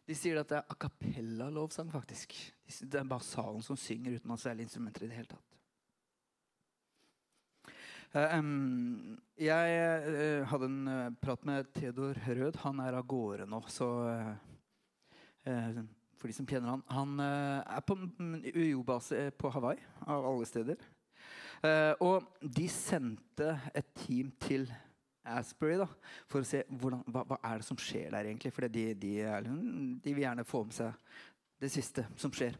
De 0.07 0.15
sier 0.17 0.39
at 0.39 0.49
det 0.49 0.57
er 0.57 0.71
a 0.71 0.75
cappella-lovsang, 0.79 1.91
faktisk. 1.93 2.33
Det 2.81 2.99
er 2.99 3.07
bare 3.07 3.23
salen 3.23 3.61
som 3.63 3.77
synger 3.79 4.17
uten 4.17 4.31
noe 4.31 4.41
særlig 4.41 4.65
instrumenter 4.65 5.05
i 5.05 5.11
det 5.11 5.19
hele 5.19 5.31
tatt. 5.35 5.52
Um, 8.13 9.17
jeg 9.41 9.69
uh, 10.05 10.43
hadde 10.45 10.67
en 10.69 10.81
uh, 10.85 11.13
prat 11.17 11.45
med 11.49 11.65
Theodor 11.73 12.13
Rød. 12.27 12.59
Han 12.61 12.81
er 12.83 12.93
av 12.93 13.07
gårde 13.09 13.47
nå, 13.49 13.57
så 13.73 13.87
For 15.43 16.29
de 16.29 16.35
som 16.37 16.45
kjenner 16.47 16.69
han. 16.69 16.83
Han 16.93 17.17
er 17.19 17.81
på 17.83 17.97
UiO-base 18.53 19.31
på 19.35 19.49
Hawaii, 19.51 19.81
av 20.05 20.27
alle 20.29 20.45
steder. 20.47 20.77
og 21.99 22.29
de 22.39 22.67
sendte 22.71 23.49
et 23.75 23.89
team 24.05 24.29
til 24.39 24.69
Asbury 25.25 25.75
da, 25.81 25.87
for 26.31 26.43
å 26.43 26.47
se 26.47 26.61
hvordan, 26.69 27.01
hva, 27.07 27.25
hva, 27.27 27.39
er 27.43 27.59
det 27.59 27.67
som 27.67 27.79
skjer 27.79 28.13
der 28.13 28.29
egentlig. 28.29 28.53
For 28.53 28.67
de, 28.67 28.85
de, 28.93 29.11
de, 29.25 30.13
vil 30.13 30.23
gjerne 30.23 30.47
få 30.47 30.63
med 30.63 30.77
seg 30.77 30.95
det 31.59 31.73
siste 31.73 32.05
som 32.15 32.31
skjer. 32.31 32.55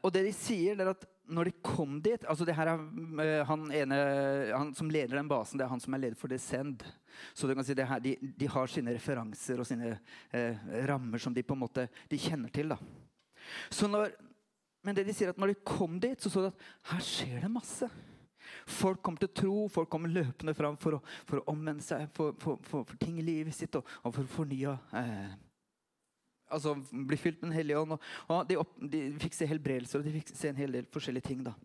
Og 0.00 0.08
det 0.14 0.24
de 0.30 0.32
sier, 0.32 0.80
er 0.80 0.94
at 0.94 1.04
når 1.26 1.48
de 1.48 1.54
kom 1.64 1.96
dit 2.02 2.22
altså 2.28 2.46
det 2.46 2.54
her 2.56 2.70
er 2.70 2.82
uh, 2.82 3.46
han 3.48 3.64
ene 3.74 3.98
han 4.52 4.72
som 4.76 4.90
leder 4.92 5.18
den 5.18 5.30
basen, 5.30 5.58
det 5.58 5.66
er 5.66 5.72
han 5.72 5.82
som 5.82 5.96
er 5.96 6.02
leder 6.04 6.18
for 6.18 6.30
Descend. 6.30 6.84
Så 7.34 7.48
du 7.48 7.54
kan 7.56 7.64
si 7.64 7.74
det 7.76 7.86
her, 7.88 8.00
de, 8.02 8.14
de 8.20 8.48
har 8.50 8.70
sine 8.70 8.94
referanser 8.94 9.60
og 9.60 9.66
sine 9.68 9.94
eh, 10.36 10.66
rammer 10.88 11.22
som 11.22 11.34
de 11.34 11.44
på 11.46 11.56
en 11.56 11.62
måte 11.62 11.86
de 12.10 12.18
kjenner 12.20 12.52
til. 12.52 12.74
da. 12.74 12.76
Så 13.72 13.88
når, 13.88 14.12
men 14.84 14.96
det 14.96 15.06
de 15.08 15.14
sier 15.16 15.32
at 15.32 15.40
når 15.40 15.54
de 15.54 15.62
kom 15.66 15.96
dit, 16.02 16.20
så 16.20 16.30
så 16.32 16.44
de 16.44 16.52
at 16.52 16.66
her 16.92 17.06
skjer 17.06 17.46
det 17.46 17.52
masse. 17.52 17.88
Folk 18.66 19.00
kommer 19.02 19.22
til 19.24 19.32
tro, 19.34 19.56
folk 19.72 19.90
kommer 19.90 20.12
løpende 20.12 20.54
fram 20.54 20.76
for 20.80 20.98
å, 20.98 21.02
for 21.26 21.40
å 21.40 21.48
omvende 21.54 21.84
seg 21.84 22.06
for, 22.14 22.36
for, 22.42 22.60
for, 22.66 22.94
ting 23.00 23.18
i 23.18 23.26
livet 23.26 23.56
sitt 23.56 23.74
og, 23.78 23.86
og 24.04 24.14
for 24.14 24.26
å 24.26 24.34
fornye 24.36 24.76
eh, 25.00 25.34
Altså 26.52 26.76
bli 26.90 27.18
fylt 27.18 27.40
med 27.42 27.50
Den 27.50 27.56
hellige 27.58 27.80
ånd. 27.80 27.96
Og, 27.96 28.10
og 28.28 28.48
de, 28.48 28.58
opp, 28.60 28.76
de, 28.92 29.02
fikk 29.22 29.34
se 29.34 29.48
helbredelser, 29.50 30.00
og 30.00 30.06
de 30.06 30.14
fikk 30.18 30.30
se 30.34 30.52
en 30.52 30.60
hel 30.60 30.78
del 30.78 30.86
forskjellige 30.92 31.28
ting. 31.28 31.42
da. 31.46 31.56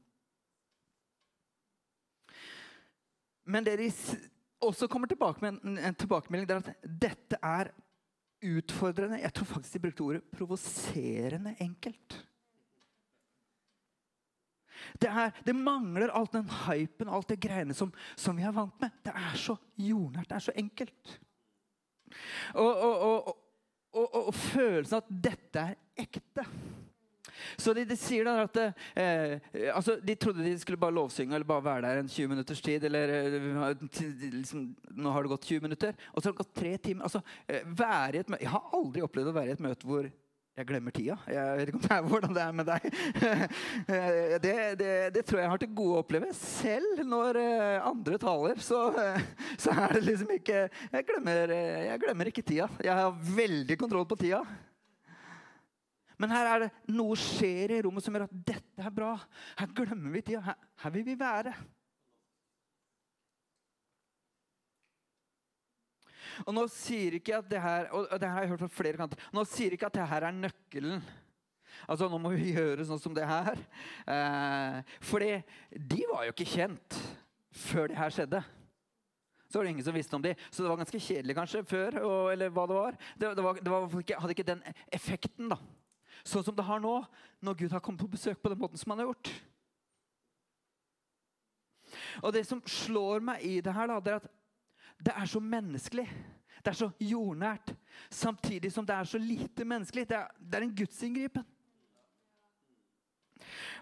Men 3.52 3.66
det 3.66 3.78
de 3.82 3.92
også 4.62 4.88
kommer 4.88 5.10
tilbake 5.10 5.42
med 5.42 5.62
en, 5.62 5.78
en 5.78 5.96
tilbakemelding, 5.98 6.50
er 6.50 6.62
at 6.62 6.92
dette 7.06 7.40
er 7.42 7.72
utfordrende. 8.42 9.22
Jeg 9.22 9.34
tror 9.34 9.50
faktisk 9.56 9.74
de 9.74 9.86
brukte 9.86 10.06
ordet 10.06 10.28
provoserende 10.34 11.56
enkelt. 11.62 12.18
Det, 15.02 15.10
er, 15.10 15.32
det, 15.46 15.56
mangler 15.56 16.10
alt 16.10 16.34
den 16.34 16.48
hypen 16.66 17.10
alt 17.10 17.30
det 17.30 17.40
greiene 17.42 17.74
som, 17.78 17.92
som, 18.18 18.38
vi 18.38 18.46
er 18.46 18.56
vant 18.56 18.80
med. 18.82 18.94
Det 19.06 19.14
er 19.14 19.36
så 19.38 19.56
jordnært, 19.78 20.30
det 20.30 20.38
er 20.38 20.46
så 20.48 20.56
enkelt. 20.58 21.20
Og, 22.54 22.72
og, 22.72 22.96
og, 23.08 23.38
og 24.00 24.30
følelsen 24.36 24.98
av 24.98 25.04
at 25.04 25.18
dette 25.30 25.66
er 25.72 26.06
ekte. 26.06 26.46
Så 27.58 27.74
de, 27.74 27.84
de 27.88 27.98
sier 28.00 28.28
da 28.28 28.36
at 28.46 28.58
eh, 28.62 29.72
altså, 29.74 29.98
De 30.04 30.16
trodde 30.20 30.46
de 30.46 30.54
skulle 30.62 30.80
bare 30.82 30.96
lovsynge 30.96 31.36
eller 31.36 31.48
bare 31.48 31.66
være 31.66 31.84
der 31.88 32.02
en 32.02 32.12
20 32.12 32.32
minutters 32.32 32.62
tid. 32.62 32.86
Eller 32.88 33.14
eh, 33.18 33.86
liksom, 34.38 34.68
Nå 34.98 35.14
har 35.16 35.26
det 35.26 35.34
gått 35.34 35.50
20 35.50 35.68
minutter. 35.68 35.96
Og 36.14 36.22
så 36.22 36.30
har 36.30 36.36
det 36.36 36.44
gått 36.44 36.56
tre 36.62 36.76
timer. 36.78 37.08
Altså, 37.10 37.22
eh, 37.48 37.66
Jeg 38.42 38.52
har 38.54 38.76
aldri 38.78 39.06
opplevd 39.06 39.34
å 39.34 39.38
være 39.38 39.54
i 39.54 39.58
et 39.58 39.64
møte 39.64 39.88
hvor 39.88 40.10
jeg 40.52 40.68
glemmer 40.68 40.92
tida. 40.92 41.16
Jeg 41.32 41.58
vet 41.58 41.70
ikke 41.72 41.80
om 41.80 41.84
det 41.86 41.94
er 41.96 42.08
hvordan 42.12 42.34
det 42.36 42.42
er 42.44 42.56
med 42.56 42.68
deg. 42.68 42.88
Det, 44.42 44.56
det, 44.80 44.90
det 45.16 45.24
tror 45.28 45.40
jeg 45.42 45.52
har 45.52 45.62
til 45.62 45.72
gode 45.76 45.96
å 45.96 46.02
oppleve. 46.04 46.32
Selv 46.36 47.02
når 47.08 47.40
eh, 47.40 47.88
andre 47.88 48.18
taler, 48.22 48.60
så, 48.64 48.82
så 49.64 49.76
er 49.86 49.96
det 49.96 50.04
liksom 50.06 50.34
ikke 50.36 50.66
jeg 50.68 51.08
glemmer, 51.08 51.54
jeg 51.54 52.02
glemmer, 52.04 52.32
ikke 52.32 52.46
tida. 52.46 52.68
Jeg 52.84 52.98
har 52.98 53.16
veldig 53.42 53.78
kontroll 53.80 54.08
på 54.10 54.20
tida. 54.20 54.42
Men 56.22 56.34
her 56.36 56.50
er 56.52 56.66
det 56.66 56.72
noe 56.94 57.16
skjer 57.18 57.78
i 57.78 57.84
rommet 57.86 58.06
som 58.06 58.14
gjør 58.14 58.28
at 58.28 58.40
dette 58.52 58.86
er 58.86 58.94
bra. 58.94 59.16
Her 59.58 59.72
glemmer 59.78 60.14
vi 60.14 60.26
tida. 60.26 60.44
Her, 60.52 60.60
her 60.84 60.94
vil 60.98 61.08
vi 61.08 61.18
være. 61.20 61.56
Og 66.46 66.56
nå 66.56 66.68
sier 66.72 67.18
ikke 67.18 67.40
at 67.40 67.50
det 67.52 67.62
her, 67.64 67.90
og 67.96 68.14
det 68.22 68.30
har 68.30 68.44
jeg 68.44 68.54
hørt 68.54 68.64
fra 68.66 68.72
flere 68.76 69.02
kanter, 69.02 69.28
nå 69.36 69.44
sier 69.50 69.76
ikke 69.76 69.90
at 69.90 69.98
det 70.00 70.08
her 70.12 70.28
er 70.30 70.38
nøkkelen. 70.38 71.04
Altså, 71.88 72.08
Nå 72.12 72.20
må 72.22 72.34
vi 72.36 72.54
gjøre 72.54 72.86
sånn 72.86 73.02
som 73.02 73.14
det 73.16 73.28
her. 73.28 73.60
Eh, 74.06 74.96
fordi 75.08 75.32
de 75.72 76.02
var 76.12 76.28
jo 76.28 76.34
ikke 76.36 76.50
kjent 76.54 76.98
før 77.52 77.92
det 77.92 78.00
her 78.00 78.14
skjedde. 78.14 78.42
Så 79.52 79.60
var 79.60 79.68
det 79.68 79.74
ingen 79.74 79.86
som 79.86 79.96
visste 79.96 80.16
om 80.16 80.24
de. 80.24 80.34
Så 80.50 80.64
det 80.64 80.72
var 80.72 80.80
ganske 80.80 81.04
kjedelig 81.04 81.36
kanskje 81.36 81.64
før. 81.68 82.00
Og, 82.06 82.20
eller 82.32 82.52
hva 82.56 82.68
det 82.70 82.78
var. 82.78 83.00
Det, 83.16 83.32
det, 83.36 83.46
var, 83.46 83.60
det 83.60 83.74
var 83.74 83.96
ikke, 84.00 84.20
hadde 84.24 84.36
ikke 84.38 84.48
den 84.48 84.62
effekten 84.94 85.52
da. 85.52 85.58
sånn 86.24 86.46
som 86.48 86.56
det 86.56 86.68
har 86.68 86.84
nå, 86.84 87.00
når 87.44 87.58
Gud 87.64 87.74
har 87.76 87.84
kommet 87.84 88.04
på 88.04 88.12
besøk 88.14 88.40
på 88.40 88.52
den 88.54 88.62
måten 88.62 88.80
som 88.80 88.94
han 88.94 89.04
har 89.04 89.12
gjort. 89.12 89.34
Og 92.22 92.32
det 92.36 92.46
som 92.48 92.62
slår 92.64 93.24
meg 93.26 93.44
i 93.44 93.58
det 93.64 93.74
her, 93.76 93.92
da, 93.92 94.00
det 94.00 94.14
er 94.14 94.22
at 94.22 94.30
det 95.02 95.14
er 95.18 95.26
så 95.26 95.40
menneskelig. 95.42 96.08
Det 96.62 96.70
er 96.70 96.78
så 96.78 96.92
jordnært. 97.02 97.74
Samtidig 98.10 98.72
som 98.74 98.86
det 98.86 98.96
er 98.96 99.10
så 99.10 99.18
lite 99.18 99.66
menneskelig. 99.66 100.06
Det 100.10 100.18
er, 100.18 100.30
det 100.38 100.60
er 100.60 100.68
en 100.68 100.76
gudsinngripen. 100.78 101.48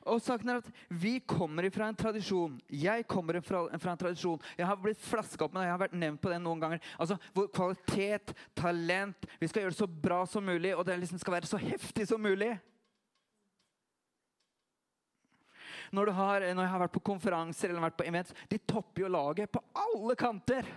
Og 0.07 0.21
saken 0.23 0.49
er 0.49 0.61
at 0.61 0.69
Vi 0.87 1.17
kommer 1.27 1.67
fra 1.73 1.89
en 1.89 1.99
tradisjon. 1.99 2.55
Jeg 2.71 3.07
kommer 3.07 3.41
fra, 3.43 3.65
fra 3.77 3.91
en 3.91 4.01
tradisjon. 4.05 4.39
Jeg 4.57 4.67
har 4.67 4.79
blitt 4.79 5.01
flaska 5.03 5.45
opp 5.45 5.53
med 5.53 5.61
det. 5.61 5.67
Jeg 5.67 5.75
har 5.75 5.83
vært 5.83 5.99
nevnt 5.99 6.23
på 6.23 6.31
det 6.31 6.39
noen 6.41 6.63
ganger. 6.63 6.81
Altså, 6.97 7.19
hvor 7.35 7.51
Kvalitet, 7.53 8.33
talent 8.55 9.27
Vi 9.39 9.51
skal 9.51 9.65
gjøre 9.65 9.75
det 9.75 9.81
så 9.81 9.91
bra 10.07 10.23
som 10.25 10.45
mulig, 10.45 10.75
og 10.75 10.85
det 10.87 10.97
liksom 11.01 11.19
skal 11.19 11.39
være 11.39 11.51
så 11.51 11.59
heftig 11.59 12.07
som 12.07 12.23
mulig. 12.23 12.53
Når, 15.91 16.11
har, 16.13 16.43
når 16.53 16.63
jeg 16.63 16.71
har 16.71 16.81
vært 16.83 16.93
på 16.93 17.07
konferanser 17.11 17.71
eller 17.71 17.81
vært 17.81 17.97
på 17.97 18.05
events, 18.05 18.35
de 18.47 18.59
topper 18.61 19.03
jo 19.03 19.09
laget 19.09 19.51
på 19.51 19.61
alle 19.81 20.15
kanter 20.15 20.67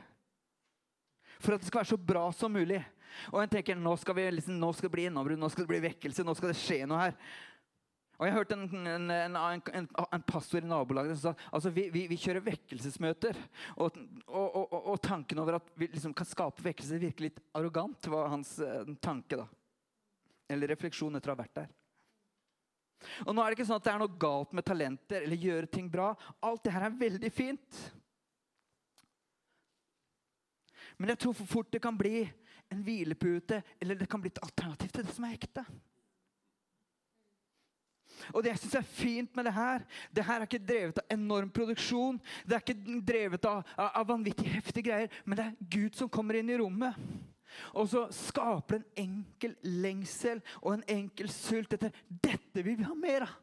for 1.43 1.57
at 1.57 1.63
det 1.63 1.71
skal 1.71 1.83
være 1.83 1.93
så 1.93 2.03
bra 2.11 2.27
som 2.37 2.55
mulig. 2.55 2.81
Og 3.33 3.41
en 3.43 3.51
tenker 3.51 3.79
nå 3.79 3.95
skal, 4.01 4.17
vi, 4.17 4.29
liksom, 4.39 4.59
nå 4.61 4.71
skal 4.73 4.89
det 4.89 4.97
bli 4.97 5.09
innombrudd, 5.09 5.41
nå 5.41 5.51
skal 5.53 5.67
det 5.67 5.73
bli 5.75 5.83
vekkelse, 5.89 6.25
nå 6.25 6.35
skal 6.39 6.53
det 6.53 6.61
skje 6.61 6.85
noe 6.89 7.01
her. 7.03 7.17
Og 8.21 8.29
Jeg 8.29 8.35
hørte 8.37 8.55
en, 8.55 8.87
en, 8.87 9.37
en, 9.37 9.87
en 9.99 10.25
pastor 10.29 10.63
i 10.63 10.69
nabolaget 10.69 11.17
som 11.19 11.33
sa 11.33 11.49
altså 11.51 11.73
vi, 11.75 11.89
vi, 11.91 12.05
vi 12.07 12.19
kjører 12.23 12.45
vekkelsesmøter. 12.47 13.39
Og, 13.83 13.97
og, 14.29 14.59
og, 14.61 14.77
og, 14.79 14.99
tanken 15.03 15.43
over 15.43 15.59
at 15.59 15.73
vi 15.75 15.89
liksom 15.91 16.15
kan 16.15 16.29
skape 16.29 16.63
vekkelse 16.63 17.01
virker 17.03 17.27
litt 17.27 17.41
arrogant, 17.59 18.07
var 18.13 18.31
hans 18.31 18.55
uh, 18.63 18.85
tanke. 19.03 19.41
da. 19.41 19.49
Eller 20.55 20.71
refleksjon 20.71 21.19
etter 21.19 21.33
å 21.33 21.35
ha 21.35 21.43
vært 21.43 21.57
der. 21.65 21.73
Og 23.27 23.35
nå 23.35 23.43
er 23.43 23.51
det 23.51 23.59
ikke 23.59 23.67
sånn 23.73 23.81
at 23.81 23.89
det 23.89 23.95
er 23.97 24.03
noe 24.05 24.21
galt 24.23 24.55
med 24.55 24.67
talenter 24.71 25.27
eller 25.27 25.49
gjøre 25.49 25.73
ting 25.75 25.91
bra. 25.91 26.13
Alt 26.47 26.63
det 26.69 26.77
her 26.77 26.87
er 26.87 27.01
veldig 27.03 27.33
fint. 27.35 27.83
Men 30.99 31.13
jeg 31.13 31.23
tror 31.25 31.37
for 31.39 31.51
fort 31.57 31.73
det 31.73 31.83
kan 31.83 31.99
bli 31.99 32.23
en 32.73 32.83
hvilepute, 32.85 33.63
eller 33.81 33.99
det 33.99 34.09
kan 34.11 34.21
bli 34.21 34.33
et 34.33 34.43
alternativ 34.43 34.93
til 34.93 35.07
det 35.07 35.15
som 35.15 35.27
er 35.29 35.37
ekte. 35.37 35.65
Og 38.31 38.45
det 38.45 38.53
jeg 38.53 38.63
syns 38.63 38.79
er 38.79 38.87
fint 38.87 39.37
med 39.37 39.49
det 39.49 39.55
her, 39.57 39.85
det 40.15 40.25
her 40.25 40.39
er 40.39 40.47
ikke 40.47 40.63
drevet 40.63 41.01
av 41.03 41.15
enorm 41.15 41.51
produksjon. 41.51 42.21
Det 42.47 42.55
er 42.55 42.63
ikke 42.63 43.01
drevet 43.09 43.49
av, 43.51 43.65
av, 43.75 43.91
av 43.99 44.09
vanvittig 44.13 44.47
heftige 44.53 44.89
greier, 44.91 45.21
men 45.25 45.39
det 45.39 45.47
er 45.49 45.71
Gud 45.75 45.99
som 45.99 46.11
kommer 46.13 46.39
inn 46.39 46.53
i 46.53 46.59
rommet. 46.61 46.99
Og 47.77 47.91
så 47.93 48.07
skaper 48.15 48.79
det 48.79 48.85
en 48.85 49.03
enkel 49.05 49.57
lengsel 49.83 50.41
og 50.63 50.77
en 50.77 50.87
enkel 50.95 51.29
sult 51.33 51.75
etter 51.77 51.93
dette 52.09 52.63
vil 52.63 52.79
vi 52.79 52.87
ha 52.89 52.97
mer 52.97 53.27
av. 53.27 53.35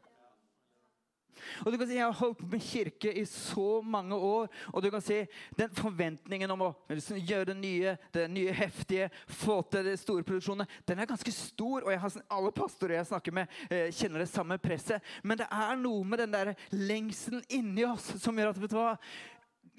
Og 1.64 1.72
du 1.72 1.78
kan 1.78 1.88
si, 1.88 1.98
Jeg 1.98 2.06
har 2.06 2.18
holdt 2.20 2.42
med 2.50 2.62
kirke 2.64 3.12
i 3.12 3.24
så 3.28 3.80
mange 3.82 4.16
år. 4.16 4.48
Og 4.72 4.82
du 4.82 4.90
kan 4.90 5.04
si, 5.04 5.22
den 5.56 5.72
forventningen 5.76 6.50
om 6.50 6.66
å 6.68 6.70
liksom 6.88 7.20
gjøre 7.20 7.50
det 7.52 7.58
nye, 7.60 7.96
det 8.14 8.28
nye 8.30 8.54
heftige, 8.56 9.10
få 9.26 9.60
til 9.70 9.90
de 9.90 9.96
store 10.00 10.26
produksjonene, 10.26 10.68
den 10.88 10.98
er 10.98 11.10
ganske 11.10 11.34
stor. 11.34 11.84
Og 11.84 12.00
har, 12.04 12.20
alle 12.30 12.54
pastorer 12.56 12.98
jeg 12.98 13.10
snakker 13.10 13.36
med, 13.40 13.58
eh, 13.70 13.90
kjenner 13.94 14.24
det 14.24 14.30
samme 14.32 14.58
presset. 14.58 15.02
Men 15.22 15.40
det 15.40 15.48
er 15.50 15.76
noe 15.80 16.04
med 16.04 16.24
den 16.24 16.32
der 16.32 16.54
lengselen 16.70 17.44
inni 17.48 17.84
oss 17.88 18.12
som 18.20 18.36
gjør 18.36 18.54
at 18.54 18.60
vet 18.62 18.72
du 18.72 18.80
hva, 18.80 18.96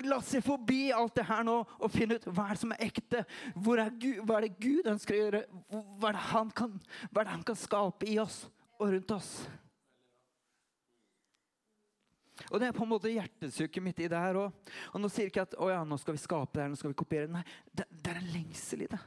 La 0.06 0.18
oss 0.18 0.32
se 0.34 0.42
forbi 0.42 0.90
alt 0.96 1.14
det 1.18 1.28
her 1.28 1.44
nå 1.46 1.60
og 1.62 1.92
finne 1.94 2.18
ut 2.18 2.28
hva 2.32 2.48
er 2.48 2.56
det 2.56 2.62
som 2.64 2.74
er 2.74 2.86
ekte. 2.88 3.22
Er 3.22 3.92
Gud, 4.02 4.22
hva 4.26 4.40
er 4.40 4.48
det 4.48 4.56
Gud 4.62 4.90
ønsker 4.90 5.18
å 5.18 5.20
gjøre? 5.20 5.42
Hva 5.70 6.10
er, 6.10 6.18
det 6.18 6.28
han 6.32 6.54
kan, 6.58 6.78
hva 7.12 7.22
er 7.22 7.28
det 7.28 7.36
han 7.36 7.48
kan 7.52 7.60
skape 7.60 8.08
i 8.10 8.18
oss 8.22 8.44
og 8.80 8.96
rundt 8.96 9.14
oss? 9.14 9.32
Og 12.50 12.60
Det 12.60 12.70
er 12.70 12.76
på 12.76 12.86
en 12.86 12.94
måte 12.94 13.14
hjertesukket 13.14 13.86
mitt 13.86 14.04
i 14.04 14.10
det 14.12 14.26
her 14.26 14.40
òg. 14.42 14.76
Og 14.94 15.02
nå 15.02 15.10
sier 15.12 15.32
ikke 15.32 15.46
at 15.46 15.58
ja, 15.58 15.82
nå 15.86 15.98
skal 16.02 16.18
vi 16.18 16.26
skape 16.26 16.58
det 16.58 16.66
her, 16.66 16.74
nå 16.74 16.80
skal 16.80 16.94
vi 16.94 17.02
kopiere 17.04 17.30
det. 17.30 17.36
Nei, 17.40 17.48
det, 17.72 17.90
det 17.92 18.14
er 18.14 18.22
en 18.22 18.32
lengsel 18.36 18.86
i 18.88 18.92
det. 18.92 19.02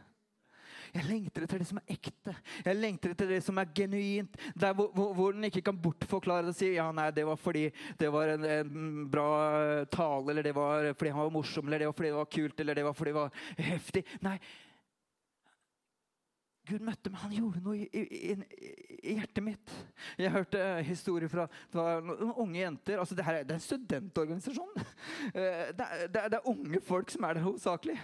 Jeg 0.95 1.09
lengter 1.09 1.43
etter 1.43 1.59
det 1.59 1.67
som 1.67 1.79
er 1.81 1.95
ekte. 1.97 2.33
Jeg 2.63 2.79
lengter 2.79 3.15
etter 3.15 3.31
det 3.33 3.41
som 3.43 3.57
er 3.59 3.71
genuint. 3.75 4.37
Der 4.55 4.77
hvor, 4.79 5.33
den 5.35 5.49
ikke 5.49 5.65
kan 5.67 5.79
bortforklare 5.83 6.47
det 6.47 6.53
og 6.55 6.59
si 6.59 6.69
ja, 6.77 6.87
nei, 6.95 7.09
det 7.15 7.25
var 7.27 7.41
fordi 7.41 7.65
det 7.99 8.11
var 8.15 8.31
en, 8.37 8.47
en, 8.47 8.85
bra 9.11 9.31
tale, 9.91 10.31
eller 10.31 10.47
det 10.47 10.55
var 10.55 10.93
fordi 10.95 11.15
han 11.17 11.27
var 11.27 11.35
morsom, 11.35 11.67
eller 11.67 11.83
det 11.83 11.89
var 11.91 11.99
fordi 11.99 12.13
det 12.13 12.21
var 12.21 12.31
kult, 12.37 12.63
eller 12.63 12.79
det 12.79 12.87
var 12.87 12.95
fordi 13.01 13.15
det 13.15 13.19
var 13.19 13.43
heftig. 13.73 14.05
Nei, 14.23 14.37
Gud 16.65 16.81
møtte 16.81 17.11
meg, 17.13 17.21
han 17.21 17.33
gjorde 17.37 17.61
noe 17.61 17.77
i, 17.77 17.87
i, 17.93 18.35
i, 19.03 19.15
hjertet 19.19 19.45
mitt. 19.45 19.73
Jeg 20.17 20.33
hørte 20.33 20.61
historier 20.87 21.29
fra 21.29 21.45
det 21.51 21.77
var 21.77 22.05
noen 22.05 22.33
unge 22.41 22.61
jenter. 22.63 23.03
altså 23.03 23.17
Det, 23.19 23.27
her, 23.27 23.43
det 23.45 23.53
er 23.53 23.61
en 23.61 23.69
studentorganisasjon. 23.69 24.75
Eh, 25.35 25.71
det 25.75 25.85
er, 25.85 26.03
det, 26.13 26.21
er, 26.21 26.29
det 26.31 26.37
er, 26.39 26.49
unge 26.49 26.79
folk 26.85 27.11
som 27.11 27.25
er 27.27 27.37
der 27.37 27.45
hovedsakelig. 27.47 27.97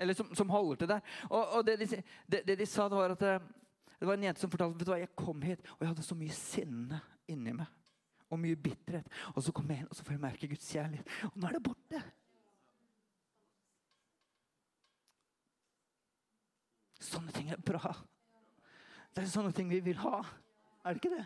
Eller 0.00 0.14
som, 0.14 0.28
som, 0.36 0.50
holder 0.52 0.80
til 0.80 0.90
der. 0.90 1.00
Og, 1.28 1.56
og 1.56 1.66
det, 1.66 1.78
de, 1.80 2.00
det, 2.30 2.58
de, 2.58 2.66
sa, 2.68 2.86
var 2.92 3.14
at 3.16 3.24
eh, 3.26 3.48
det 3.98 4.08
var 4.08 4.16
en 4.16 4.26
jente 4.28 4.40
som 4.40 4.52
fortalte 4.52 4.78
vet 4.78 4.88
du 4.88 4.92
hva, 4.92 5.00
jeg 5.02 5.12
kom 5.18 5.42
hit, 5.44 5.64
og 5.74 5.82
jeg 5.82 5.90
hadde 5.90 6.06
så 6.06 6.16
mye 6.16 6.36
sinne 6.36 7.00
inni 7.28 7.56
meg. 7.56 7.68
Og 8.30 8.40
mye 8.40 8.56
bitterhet. 8.56 9.08
Og 9.34 9.44
så 9.44 9.52
kom 9.56 9.68
jeg 9.72 9.82
inn, 9.82 9.90
og 9.90 9.98
så 9.98 10.06
får 10.06 10.16
jeg 10.16 10.22
merke 10.22 10.48
Guds 10.48 10.70
kjærlighet. 10.70 11.16
Og 11.32 11.40
nå 11.40 11.48
er 11.48 11.58
det 11.58 11.64
borte. 11.66 12.02
Sånne 17.00 17.32
ting 17.32 17.48
er 17.50 17.60
bra. 17.64 17.94
Det 19.14 19.24
er 19.24 19.30
sånne 19.32 19.54
ting 19.56 19.70
vi 19.72 19.80
vil 19.82 20.00
ha. 20.04 20.20
Er 20.84 20.94
det 20.94 21.00
ikke 21.00 21.16
det? 21.16 21.24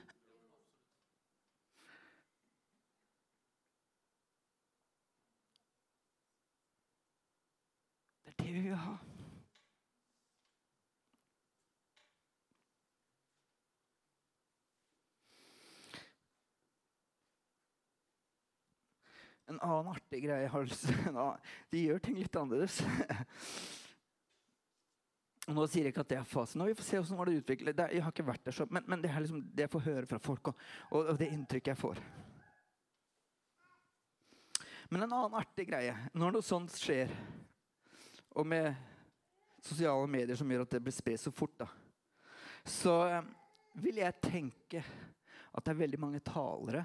Det 8.25 8.33
er 8.33 8.39
det 8.45 8.55
vi 8.55 8.63
vil 8.69 8.79
ha. 8.79 8.95
En 19.45 19.59
annen 19.61 19.91
artig 19.93 20.23
greie 20.25 20.49
De 21.71 21.83
gjør 21.83 21.99
ting 21.99 22.17
litt 22.17 22.37
annerledes. 22.39 22.81
Nå 25.53 25.67
sier 25.69 25.85
jeg 25.85 25.93
ikke 25.93 26.05
at 26.05 26.13
det 26.15 26.19
er 26.21 26.29
fasen. 26.29 26.61
Nå, 26.61 26.71
vi 26.71 26.77
får 26.79 26.87
se 26.87 27.01
hvordan 27.03 27.35
det 27.35 27.43
utvikler 27.43 27.77
det, 27.77 27.89
Jeg 27.93 28.05
har 28.05 28.15
ikke 28.15 28.27
vært 28.27 28.47
der 28.47 28.57
så, 28.57 28.67
men, 28.71 28.85
men, 28.89 29.03
det 29.03 29.11
er 29.11 29.21
liksom 29.21 29.43
det 29.53 29.67
jeg 29.67 29.73
får 29.75 29.85
høre 29.89 30.09
fra 30.09 30.21
folk, 30.23 30.49
og, 30.49 30.67
og, 30.91 31.11
og 31.13 31.19
det 31.21 31.29
inntrykket 31.35 31.75
jeg 31.75 31.81
får. 31.83 32.01
Men 34.89 35.05
en 35.05 35.15
annen 35.17 35.37
artig 35.39 35.65
greie 35.69 35.95
Når 36.13 36.35
noe 36.35 36.45
sånt 36.45 36.75
skjer, 36.77 37.13
og 38.35 38.47
med 38.49 38.73
sosiale 39.65 40.09
medier 40.11 40.37
som 40.37 40.51
gjør 40.51 40.65
at 40.67 40.77
det 40.77 40.83
blir 40.85 40.95
spredt 40.97 41.23
så 41.23 41.33
fort, 41.33 41.55
da, 41.61 41.69
så 42.69 42.99
eh, 43.09 43.29
vil 43.81 44.01
jeg 44.01 44.21
tenke 44.25 44.83
at 45.55 45.65
det 45.65 45.73
er 45.73 45.83
veldig 45.85 46.01
mange 46.01 46.21
talere 46.25 46.83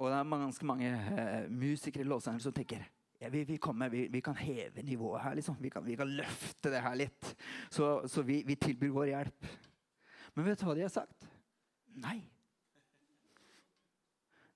og 0.00 0.08
det 0.08 0.16
er 0.16 0.30
ganske 0.32 0.66
mange 0.68 0.90
eh, 0.90 1.50
musikere 1.52 2.08
Los 2.08 2.24
som 2.24 2.52
tenker 2.52 2.86
ja, 3.20 3.28
vi, 3.28 3.44
vi, 3.44 3.58
kommer, 3.60 3.88
vi, 3.92 4.06
vi, 4.08 4.20
kan 4.24 4.36
heve 4.36 4.82
nivået 4.82 5.22
her. 5.22 5.34
Liksom. 5.34 5.56
Kan, 5.72 5.84
vi, 5.84 5.96
kan, 5.96 6.08
løfte 6.08 6.70
det 6.72 6.80
her 6.80 6.94
litt. 6.96 7.34
Så, 7.68 8.08
så 8.08 8.22
vi, 8.24 8.42
tilbyr 8.56 8.94
vår 8.94 9.10
hjelp. 9.10 9.48
Men 10.34 10.46
vet 10.46 10.60
du 10.60 10.64
hva 10.64 10.76
de 10.78 10.86
har 10.86 10.94
sagt? 10.94 11.28
Nei. 12.00 12.22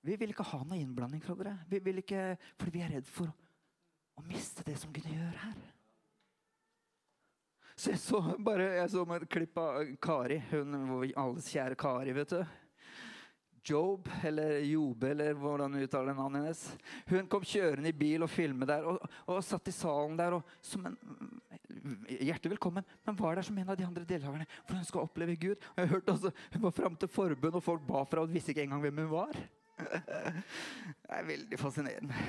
Vi 0.05 0.17
vil 0.17 0.33
ikke 0.33 0.47
ha 0.49 0.63
noe 0.65 0.81
innblanding 0.81 1.21
fra 1.25 1.37
dere. 1.37 1.59
Vi 1.69 1.81
vil 1.85 2.01
ikke, 2.01 2.25
fordi 2.57 2.73
vi 2.79 2.85
er 2.87 2.97
redd 2.97 3.09
for 3.09 3.29
å 4.17 4.25
miste 4.25 4.65
det 4.65 4.79
som 4.81 4.93
Gud 4.97 5.13
gjør 5.13 5.39
her. 5.45 5.63
Så 7.77 7.91
jeg 7.91 8.01
så 8.01 8.21
bare 8.47 8.71
jeg 8.79 8.91
så 8.93 9.05
et 9.17 9.29
klipp 9.29 9.59
av 9.59 9.81
Kari, 10.01 10.39
hun 10.53 10.77
alles 11.19 11.49
kjære 11.53 11.77
Kari. 11.77 12.13
vet 12.17 12.33
du. 12.33 12.45
Job, 13.65 14.09
eller 14.25 14.59
Jobe, 14.69 15.11
eller 15.15 15.37
hvordan 15.41 15.79
uttaler 15.81 16.13
den 16.13 16.19
navnet 16.21 16.43
hennes. 16.43 16.65
Hun 17.09 17.29
kom 17.33 17.47
kjørende 17.49 17.89
i 17.89 17.97
bil 17.97 18.27
og 18.27 18.31
filmet 18.31 18.69
der, 18.69 18.85
og, 18.85 19.01
og 19.25 19.41
satt 19.45 19.71
i 19.71 19.75
salen 19.75 20.19
der 20.21 20.37
og, 20.39 20.55
som 20.65 20.85
en 20.91 20.99
Hjertelig 22.09 22.55
velkommen, 22.55 22.85
men 23.05 23.17
var 23.19 23.37
der 23.37 23.45
som 23.45 23.57
en 23.59 23.69
av 23.69 23.77
de 23.77 23.85
andre 23.85 24.07
deltakerne. 24.09 24.47
For 24.65 24.79
hun 24.79 24.87
skal 24.89 25.05
oppleve 25.05 25.35
Gud. 25.37 25.67
Og 25.75 25.83
jeg 25.83 25.91
hørte 25.91 26.13
også, 26.15 26.31
Hun 26.55 26.63
var 26.63 26.77
framme 26.77 26.97
til 27.01 27.11
forbund, 27.13 27.59
og 27.59 27.65
folk 27.65 27.83
ba 27.85 28.05
fra 28.05 28.23
henne 28.23 28.31
og 28.31 28.33
visste 28.33 28.55
ikke 28.55 28.65
engang 28.65 28.81
hvem 28.85 29.03
hun 29.03 29.11
var. 29.11 29.37
Det 31.05 31.19
er 31.19 31.29
veldig 31.29 31.59
fascinerende. 31.61 32.25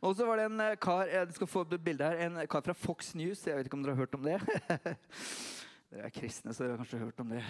Og 0.00 0.14
så 0.16 0.26
var 0.26 0.38
det 0.38 0.46
en 0.46 0.62
kar 0.80 1.10
jeg 1.10 1.34
skal 1.34 1.50
få 1.50 1.64
et 1.66 1.80
bilde 1.84 2.06
her, 2.06 2.26
en 2.28 2.40
kar 2.46 2.62
fra 2.62 2.72
Fox 2.72 3.14
News. 3.18 3.46
Jeg 3.46 3.56
vet 3.56 3.66
ikke 3.66 3.76
om 3.80 3.82
dere 3.82 3.96
har 3.96 4.06
hørt 4.06 4.14
om 4.14 4.22
det? 4.22 4.38
Dere 5.88 6.10
er 6.10 6.12
kristne, 6.12 6.52
så 6.52 6.64
dere 6.64 6.74
har 6.76 6.82
kanskje 6.82 7.00
hørt 7.00 7.20
om 7.22 7.30
det. 7.32 7.44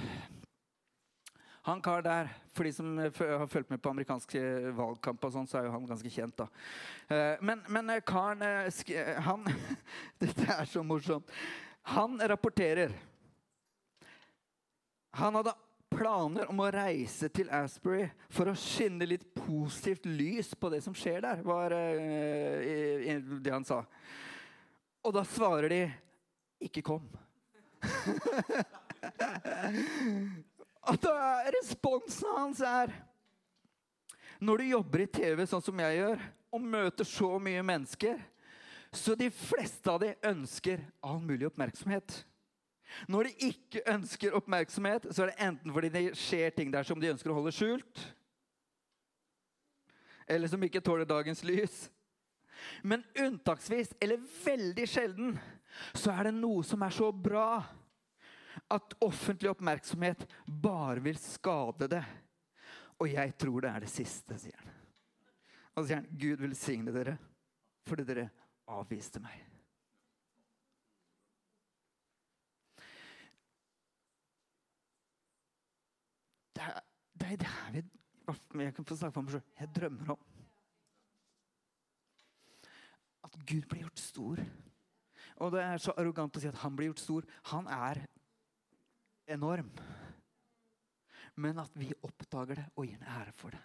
Han 1.66 1.83
kar 1.83 2.05
der, 2.07 2.29
for 2.55 2.64
de 2.64 2.72
som 2.72 2.94
har 2.98 3.46
fulgt 3.51 3.70
med 3.70 3.83
på 3.83 3.90
amerikanske 3.90 4.40
og 4.79 5.09
sånn, 5.35 5.48
så 5.51 5.59
er 5.59 5.66
jo 5.66 5.74
han 5.74 5.88
ganske 5.90 6.12
kjent. 6.12 6.38
da. 6.38 6.46
Eh, 7.11 7.42
men, 7.44 7.64
men 7.68 7.90
eh, 7.92 8.05
karen 8.07 8.44
eh, 8.46 9.18
han, 9.27 9.44
Dette 10.22 10.46
er 10.55 10.70
så 10.70 10.85
morsomt. 10.87 11.29
Han 11.90 12.16
rapporterer. 12.31 12.94
Han 15.18 15.40
hadde 15.40 15.57
planer 15.90 16.48
om 16.48 16.62
å 16.62 16.70
reise 16.72 17.29
til 17.35 17.51
Asbury 17.53 18.07
for 18.31 18.48
å 18.48 18.57
skinne 18.57 19.09
litt 19.09 19.27
positivt 19.35 20.07
lys 20.07 20.55
på 20.55 20.70
det 20.70 20.85
som 20.85 20.96
skjer 20.96 21.24
der, 21.24 21.40
var 21.42 21.72
det 21.74 23.53
han 23.53 23.66
sa. 23.66 23.83
Og 25.03 25.16
da 25.16 25.24
svarer 25.24 25.72
de 25.72 25.83
'ikke 26.61 26.85
kom'. 26.85 27.28
At 30.88 31.05
responsen 31.53 32.31
hans 32.37 32.61
er 32.64 32.92
Når 34.40 34.61
du 34.61 34.64
jobber 34.71 35.05
i 35.05 35.11
TV 35.11 35.44
sånn 35.49 35.64
som 35.64 35.81
jeg 35.83 35.99
gjør, 35.99 36.23
og 36.55 36.64
møter 36.64 37.05
så 37.05 37.38
mye 37.42 37.62
mennesker, 37.66 38.21
så 38.94 39.16
de 39.18 39.29
fleste 39.35 39.90
av 39.90 39.99
dem 40.01 40.14
ønsker 40.31 40.81
all 41.05 41.18
mulig 41.21 41.49
oppmerksomhet. 41.51 42.25
Når 43.11 43.29
de 43.29 43.51
ikke 43.51 43.83
ønsker 43.92 44.37
oppmerksomhet, 44.38 45.11
så 45.12 45.27
er 45.27 45.33
det 45.33 45.44
enten 45.44 45.75
fordi 45.75 45.90
det 45.92 46.05
skjer 46.16 46.55
ting 46.57 46.73
der 46.73 46.87
som 46.88 47.01
de 47.01 47.11
ønsker 47.12 47.33
å 47.33 47.37
holde 47.37 47.53
skjult, 47.53 48.07
eller 50.29 50.49
som 50.49 50.64
ikke 50.64 50.81
tåler 50.85 51.09
dagens 51.09 51.44
lys. 51.44 51.88
Men 52.83 53.05
unntaksvis, 53.16 53.92
eller 54.01 54.23
veldig 54.44 54.87
sjelden, 54.88 55.37
så 55.97 56.12
er 56.14 56.29
det 56.29 56.38
noe 56.38 56.64
som 56.66 56.83
er 56.85 56.94
så 56.94 57.11
bra 57.12 57.62
at 58.75 58.97
offentlig 59.05 59.51
oppmerksomhet 59.53 60.25
bare 60.47 61.03
vil 61.05 61.18
skade 61.21 61.88
det. 61.90 62.05
Og 62.99 63.12
jeg 63.12 63.35
tror 63.38 63.62
det 63.62 63.71
er 63.71 63.85
det 63.85 63.92
siste, 63.92 64.38
sier 64.40 64.59
han. 64.59 64.75
Og 65.79 65.87
sier 65.87 66.01
han, 66.01 66.11
Gud 66.18 66.42
velsigne 66.42 66.94
dere 66.94 67.18
fordi 67.88 68.05
dere 68.05 68.27
avviste 68.68 69.21
meg. 69.25 69.38
Det 76.53 76.66
er 76.66 76.83
det, 77.18 77.31
er 77.38 77.55
her 77.55 77.79
vi 78.53 78.64
jeg 78.64 78.75
kan 78.77 78.85
få 78.85 78.97
snakke 78.97 79.14
for 79.14 79.25
meg 79.25 79.33
selv, 79.33 79.53
jeg 79.61 79.71
drømmer 79.77 80.11
om. 80.12 80.25
At 83.25 83.38
Gud 83.47 83.64
blir 83.71 83.87
gjort 83.87 84.03
stor. 84.03 84.42
Og 85.38 85.53
det 85.55 85.62
er 85.62 85.83
så 85.83 85.94
arrogant 85.97 86.37
å 86.37 86.42
si 86.42 86.51
at 86.51 86.61
han 86.62 86.77
blir 86.77 86.90
gjort 86.90 87.03
stor. 87.03 87.29
Han 87.53 87.68
er 87.73 88.03
enorm. 89.29 89.71
Men 91.38 91.61
at 91.62 91.75
vi 91.79 91.93
oppdager 92.03 92.62
det 92.62 92.69
og 92.75 92.87
gir 92.87 92.99
en 92.99 93.11
ære 93.21 93.35
for 93.37 93.55
det. 93.55 93.64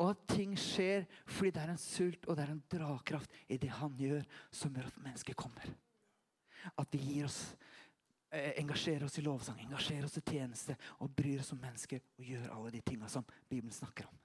Og 0.00 0.12
at 0.12 0.24
ting 0.30 0.54
skjer 0.58 1.04
fordi 1.26 1.52
det 1.52 1.62
er 1.62 1.72
en 1.74 1.80
sult 1.80 2.26
og 2.26 2.36
det 2.36 2.46
er 2.46 2.54
en 2.54 2.64
dragkraft 2.74 3.34
i 3.52 3.58
det 3.60 3.72
han 3.76 3.96
gjør, 3.98 4.24
som 4.50 4.72
gjør 4.74 4.88
at 4.88 5.00
mennesket 5.04 5.36
kommer. 5.36 5.68
At 6.78 6.92
vi 6.94 7.00
gir 7.02 7.26
oss 7.26 7.40
eh, 8.30 8.52
engasjerer 8.62 9.04
oss 9.08 9.18
i 9.18 9.26
lovsang, 9.26 9.60
engasjerer 9.64 10.06
oss 10.08 10.20
i 10.20 10.24
tjeneste 10.24 10.76
og 11.00 11.12
bryr 11.16 11.42
oss 11.42 11.52
om 11.54 11.60
mennesker 11.60 12.02
og 12.18 12.28
gjør 12.32 12.52
alle 12.54 12.74
de 12.76 12.84
tinga 12.86 13.10
som 13.10 13.26
Bibelen 13.48 13.74
snakker 13.74 14.08
om. 14.08 14.21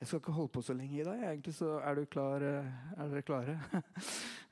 Jeg 0.00 0.08
skal 0.08 0.18
ikke 0.22 0.32
holde 0.32 0.48
på 0.48 0.62
så 0.64 0.72
lenge 0.72 1.00
i 1.00 1.04
dag. 1.04 1.22
Egentlig 1.28 1.52
så 1.54 1.74
er 1.84 1.94
du 1.94 2.06
klar 2.08 2.40
eh, 2.40 2.68
Er 2.96 3.08
dere 3.12 3.22
klare? 3.22 3.56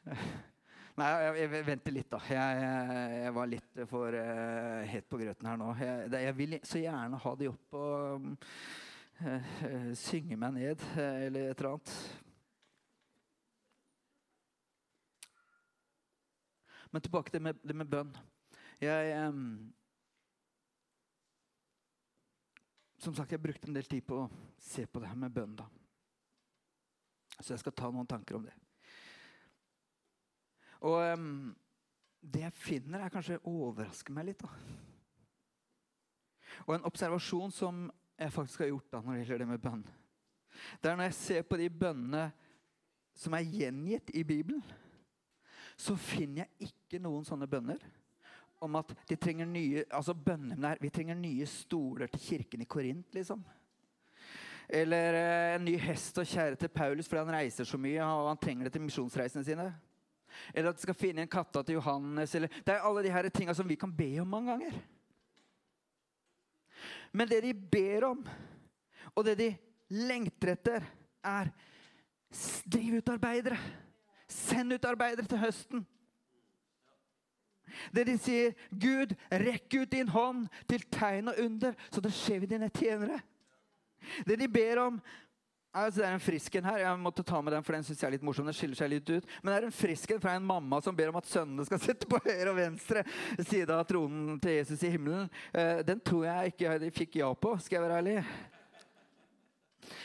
Nei, 0.99 1.07
jeg, 1.09 1.37
jeg, 1.41 1.67
venter 1.67 1.95
litt, 1.95 2.09
da. 2.13 2.19
Jeg, 2.29 2.59
jeg, 2.61 3.21
jeg 3.23 3.35
var 3.37 3.49
litt 3.49 3.81
for 3.89 4.17
uh, 4.19 4.83
het 4.91 5.07
på 5.09 5.21
grøten 5.21 5.47
her 5.47 5.61
nå. 5.61 5.69
Jeg, 5.79 6.35
vil 6.37 6.57
så 6.67 6.83
gjerne 6.83 7.21
ha 7.23 7.35
de 7.39 7.49
opp 7.53 7.77
og 7.79 8.27
uh, 8.27 9.29
uh, 9.31 9.93
synge 9.97 10.37
meg 10.37 10.57
ned, 10.59 10.83
eller 10.99 11.53
et 11.53 11.63
eller 11.63 11.71
annet. 11.71 11.95
Men 16.91 17.07
tilbake 17.07 17.31
til 17.31 17.39
det 17.39 17.47
med, 17.47 17.63
det 17.63 17.79
med 17.79 17.95
bønn. 17.95 18.13
Jeg 18.83 19.29
um, 19.31 19.73
Som 22.99 23.15
sagt, 23.15 23.33
jeg 23.33 23.43
brukte 23.43 23.69
en 23.69 23.77
del 23.77 23.87
tid 23.87 24.03
på 24.07 24.25
å 24.25 24.31
se 24.59 24.87
på 24.87 25.01
det 25.01 25.11
her 25.11 25.19
med 25.19 25.35
bønn. 25.35 25.55
da. 25.59 25.69
Så 27.39 27.53
jeg 27.55 27.63
skal 27.63 27.77
ta 27.79 27.91
noen 27.95 28.09
tanker 28.11 28.39
om 28.39 28.47
det. 28.47 28.55
Og 30.87 30.99
um, 31.15 31.55
det 32.21 32.43
jeg 32.43 32.59
finner, 32.59 33.03
er 33.03 33.15
kanskje 33.15 33.39
overrasker 33.47 34.15
meg 34.15 34.31
litt. 34.31 34.43
da. 34.43 34.51
Og 36.67 36.75
en 36.75 36.87
observasjon 36.89 37.55
som 37.55 37.87
jeg 38.19 38.35
faktisk 38.35 38.65
har 38.65 38.73
gjort 38.73 38.93
da 38.93 39.01
når 39.03 39.15
det 39.15 39.23
gjelder 39.23 39.45
det 39.45 39.51
med 39.53 39.63
bønn, 39.63 39.87
det 40.83 40.91
er 40.91 40.97
når 40.99 41.11
jeg 41.11 41.19
ser 41.21 41.45
på 41.47 41.59
de 41.61 41.69
bønnene 41.71 42.25
som 43.15 43.35
er 43.37 43.47
gjengitt 43.47 44.11
i 44.17 44.25
Bibelen, 44.27 44.63
så 45.79 45.95
finner 45.95 46.43
jeg 46.43 46.71
ikke 46.73 46.99
noen 47.03 47.27
sånne 47.27 47.47
bønner 47.51 47.83
om 48.61 48.79
at 48.81 48.91
de 49.09 49.17
trenger 49.17 49.47
nye 49.47 49.85
altså 49.95 50.15
bønnene 50.15 50.75
Vi 50.81 50.91
trenger 50.91 51.19
nye 51.19 51.47
stoler 51.47 52.11
til 52.13 52.21
kirken 52.21 52.63
i 52.63 52.69
Korint, 52.69 53.15
liksom. 53.15 53.45
Eller 54.69 55.17
eh, 55.17 55.55
en 55.57 55.65
ny 55.65 55.79
hest 55.81 56.19
og 56.21 56.29
kjære 56.29 56.59
til 56.61 56.69
Paulus 56.69 57.09
fordi 57.09 57.23
han 57.25 57.37
reiser 57.39 57.65
så 57.65 57.81
mye 57.81 58.05
og 58.05 58.29
han 58.29 58.41
trenger 58.43 58.69
det 58.69 58.75
til 58.75 58.85
misjonsreisene 58.85 59.47
sine. 59.47 59.71
Eller 60.53 60.71
at 60.71 60.77
de 60.77 60.85
skal 60.85 60.99
finne 60.99 61.25
en 61.25 61.31
katta 61.31 61.63
til 61.65 61.79
Johannes. 61.79 62.35
Eller, 62.35 62.53
det 62.65 62.75
er 62.75 62.85
alle 62.85 63.03
de 63.07 63.13
her 63.13 63.55
som 63.55 63.69
vi 63.69 63.79
kan 63.81 63.93
be 63.97 64.11
om 64.21 64.29
mange 64.29 64.53
ganger. 64.53 64.77
Men 67.13 67.29
det 67.29 67.43
de 67.43 67.55
ber 67.55 68.05
om, 68.11 68.27
og 69.15 69.25
det 69.25 69.39
de 69.39 69.49
lengter 69.89 70.53
etter, 70.53 70.85
er 71.25 71.49
driv 72.69 72.99
ut 73.01 73.09
arbeidere. 73.09 73.59
Send 74.29 74.73
ut 74.73 74.85
arbeidere 74.85 75.27
til 75.27 75.41
høsten. 75.41 75.87
Det 77.95 78.05
de 78.09 78.17
sier, 78.23 78.57
Gud, 78.71 79.15
rekk 79.31 79.81
ut 79.81 79.93
din 79.93 80.11
hånd 80.13 80.47
til 80.71 80.85
tegn 80.93 81.33
og 81.33 81.41
under, 81.45 81.79
så 81.93 82.03
det 82.05 82.15
skjer 82.17 82.45
ved 82.45 82.55
dine 82.55 82.71
tjenere. 82.73 83.21
Det 84.27 84.39
de 84.41 84.49
ber 84.49 84.85
om, 84.87 85.01
Altså, 85.79 86.01
det 86.01 86.07
er 86.09 86.15
en 86.17 86.23
frisken 86.23 86.65
her. 86.65 86.79
Jeg 86.81 86.99
måtte 86.99 87.23
ta 87.23 87.41
med 87.45 87.53
den, 87.53 87.63
for 87.63 87.77
den 87.77 87.85
synes 87.85 88.01
jeg 88.01 88.09
er 88.09 88.15
litt 88.17 88.25
morsom. 88.25 88.47
Den 88.49 88.57
skiller 88.57 88.79
seg 88.79 88.89
litt 88.91 89.11
ut. 89.13 89.27
Men 89.43 89.53
det 89.53 89.57
er 89.59 89.67
en 89.69 89.75
frisken 89.77 90.21
fra 90.23 90.33
en 90.35 90.47
mamma 90.49 90.81
som 90.83 90.97
ber 90.97 91.13
om 91.13 91.19
at 91.21 91.29
sønnene 91.29 91.67
skal 91.69 91.83
sitte 91.85 92.09
på 92.09 92.21
høyre 92.25 92.55
og 92.55 92.59
venstre 92.59 93.05
side 93.37 93.75
av 93.75 93.85
tronen 93.89 94.39
til 94.43 94.57
Jesus 94.57 94.83
i 94.83 94.95
himmelen. 94.95 95.29
Eh, 95.53 95.83
den 95.87 96.01
tror 96.01 96.25
jeg 96.27 96.55
ikke 96.55 96.79
de 96.83 96.95
fikk 96.95 97.21
ja 97.21 97.29
på, 97.37 97.53
skal 97.63 97.79
jeg 97.79 97.85
være 97.85 98.01
ærlig. 98.01 98.17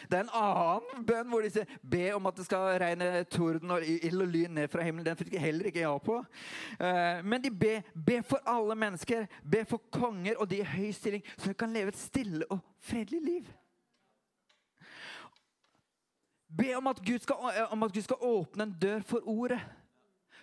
Det 0.10 0.17
er 0.17 0.26
en 0.26 0.36
annen 0.38 1.06
bønn 1.08 1.30
hvor 1.32 1.43
de 1.46 1.52
sier 1.54 1.74
be 1.82 2.06
om 2.15 2.30
at 2.30 2.38
det 2.38 2.46
skal 2.48 2.78
regne 2.84 3.10
torden 3.32 3.76
og 3.76 3.86
ild 3.86 4.26
og 4.26 4.32
lyn 4.34 4.56
ned 4.58 4.72
fra 4.72 4.86
himmelen. 4.86 5.08
Den 5.08 5.19
fikk 5.19 5.34
de 5.34 5.41
heller 5.41 5.69
ikke 5.69 5.84
ja 5.84 5.93
på. 5.98 6.19
Eh, 6.80 7.24
men 7.24 7.43
de 7.43 7.52
ber 7.52 7.84
be 7.93 8.22
for 8.28 8.43
alle 8.50 8.78
mennesker. 8.80 9.28
Be 9.43 9.63
for 9.69 9.84
konger 9.93 10.39
og 10.39 10.50
de 10.52 10.62
i 10.62 10.72
høy 10.76 10.91
stilling, 10.96 11.24
så 11.38 11.52
de 11.52 11.60
kan 11.60 11.74
leve 11.74 11.93
et 11.93 12.00
stille 12.00 12.48
og 12.50 12.60
fredelig 12.84 13.22
liv. 13.22 13.54
Be 16.54 16.76
om 16.78 16.88
at, 16.88 17.00
skal, 17.22 17.36
eh, 17.56 17.72
om 17.74 17.84
at 17.84 17.93
Gud 17.93 18.02
skal 18.02 18.22
åpne 18.22 18.63
en 18.63 18.76
dør 18.82 19.02
for 19.08 19.26
ordet. 19.26 19.62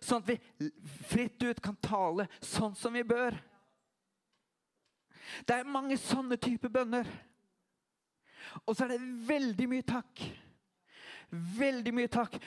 Sånn 0.00 0.22
at 0.24 0.31
vi 0.31 0.70
fritt 1.11 1.42
ut 1.44 1.61
kan 1.62 1.76
tale 1.76 2.26
sånn 2.40 2.74
som 2.74 2.94
vi 2.96 3.05
bør. 3.05 3.37
Det 5.46 5.55
er 5.61 5.68
mange 5.68 5.98
sånne 6.00 6.38
typer 6.40 6.72
bønner. 6.72 7.07
Og 8.66 8.76
så 8.76 8.84
er 8.84 8.94
det 8.94 9.00
veldig 9.28 9.68
mye 9.70 9.86
takk. 9.86 10.24
Veldig 11.30 11.94
mye 11.94 12.10
takk. 12.10 12.38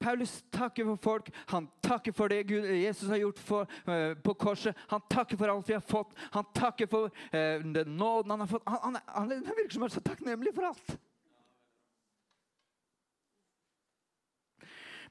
Paulus 0.00 0.44
takker 0.50 0.84
for 0.84 0.96
folk. 0.96 1.30
Han 1.52 1.68
takker 1.84 2.12
for 2.16 2.28
det 2.32 2.46
Gud, 2.48 2.64
Jesus 2.64 3.08
har 3.08 3.20
gjort 3.20 3.38
for, 3.38 3.68
uh, 3.88 4.14
på 4.14 4.34
korset. 4.34 4.76
Han 4.88 5.00
takker 5.10 5.36
for 5.36 5.52
alt 5.52 5.68
vi 5.68 5.76
har 5.76 5.84
fått. 5.84 6.14
Han 6.32 6.44
takker 6.54 6.86
for 6.86 7.10
uh, 7.10 7.72
den 7.74 7.96
nåden 7.96 8.30
han 8.30 8.40
har 8.40 8.46
fått. 8.46 8.62
Han, 8.66 8.78
han, 8.82 8.98
han, 9.06 9.30
han 9.30 9.56
virker 9.56 9.74
som 9.76 9.82
han 9.82 9.90
er 9.90 9.94
så 9.94 10.00
takknemlig 10.00 10.54
for 10.54 10.70
alt. 10.70 10.96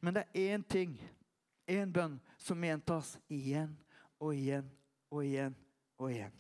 Men 0.02 0.16
det 0.16 0.24
er 0.34 0.56
én 0.56 0.64
ting, 0.64 0.98
én 1.68 1.92
bønn, 1.94 2.20
som 2.40 2.64
gjentas 2.64 3.18
igjen 3.28 3.76
og 4.18 4.34
igjen 4.34 4.70
og 5.12 5.26
igjen 5.26 5.56
og 6.00 6.12
igjen. 6.12 6.36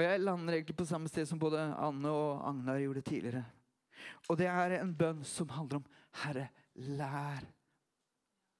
Og 0.00 0.04
Jeg 0.06 0.20
lander 0.20 0.54
egentlig 0.54 0.76
på 0.76 0.84
samme 0.88 1.10
sted 1.12 1.26
som 1.28 1.38
både 1.38 1.60
Anne 1.60 2.08
og 2.08 2.38
Agnar 2.48 2.78
gjorde 2.80 3.02
tidligere. 3.04 3.42
Og 4.32 4.38
det 4.40 4.46
er 4.48 4.78
en 4.78 4.94
bønn 4.96 5.20
som 5.28 5.50
handler 5.52 5.82
om 5.82 5.90
Herre, 6.22 6.46
lær 6.96 7.44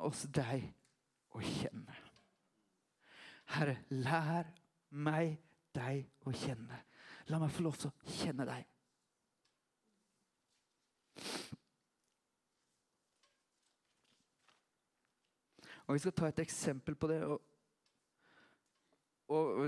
oss 0.05 0.27
deg 0.29 0.67
å 1.33 1.41
kjenne. 1.41 1.97
Herre, 3.55 3.79
lær 3.89 4.53
meg 4.93 5.39
deg 5.73 6.29
å 6.29 6.35
kjenne. 6.37 6.83
La 7.33 7.41
meg 7.41 7.57
få 7.57 7.65
lov 7.65 7.81
til 7.81 7.89
å 7.89 8.17
kjenne 8.21 8.45
deg. 8.45 8.69
Og 15.89 15.97
Vi 15.97 16.05
skal 16.05 16.19
ta 16.21 16.29
et 16.29 16.45
eksempel 16.45 17.01
på 17.01 17.09
det. 17.09 17.23
og, 17.25 17.41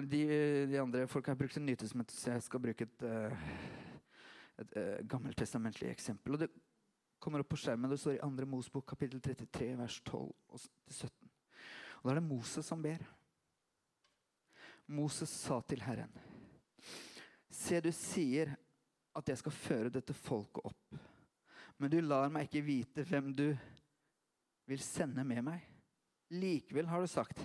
de, 0.00 0.24
de, 0.70 0.78
andre 0.80 1.06
brukt 1.06 1.56
en 1.56 1.66
nytestament, 1.66 2.10
så 2.10 2.32
jeg 2.32 2.42
skal 2.42 2.60
bruke 2.60 2.84
et, 2.84 3.02
uh, 3.04 3.46
et 4.62 4.76
uh, 4.76 5.06
gammeltestamentlig 5.08 5.90
eksempel. 5.90 6.34
Og 6.34 6.38
Det 6.44 6.50
kommer 7.22 7.42
opp 7.42 7.52
på 7.52 7.60
skjermen. 7.60 7.90
Det 7.90 8.00
står 8.00 8.16
i 8.16 8.22
2. 8.22 8.46
Mosbok 8.46 8.86
kapittel 8.94 9.20
33, 9.20 9.76
vers 9.78 10.02
12-17. 10.08 11.10
Og 12.02 12.08
Da 12.08 12.10
er 12.10 12.20
det 12.20 12.26
Moses 12.26 12.66
som 12.66 12.82
ber. 12.82 13.04
Moses 14.86 15.30
sa 15.30 15.60
til 15.60 15.82
Herren.: 15.82 16.12
Se, 17.50 17.80
du 17.80 17.92
sier 17.92 18.56
at 19.14 19.28
jeg 19.28 19.38
skal 19.38 19.52
føre 19.52 19.92
dette 19.92 20.14
folket 20.16 20.64
opp, 20.64 20.96
men 21.78 21.90
du 21.92 22.00
lar 22.00 22.32
meg 22.32 22.48
ikke 22.48 22.64
vite 22.64 23.04
hvem 23.04 23.32
du 23.36 23.50
vil 24.66 24.82
sende 24.82 25.24
med 25.24 25.42
meg. 25.46 25.66
Likevel 26.32 26.88
har 26.88 27.02
du 27.02 27.10
sagt, 27.10 27.38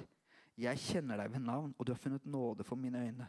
'Jeg 0.58 0.80
kjenner 0.82 1.22
deg 1.22 1.34
ved 1.34 1.43
navn, 1.46 1.74
og 1.78 1.86
du 1.86 1.91
har 1.93 2.00
funnet 2.02 2.26
nåde 2.26 2.63
for 2.63 2.76
mine 2.76 2.98
øyne.' 2.98 3.28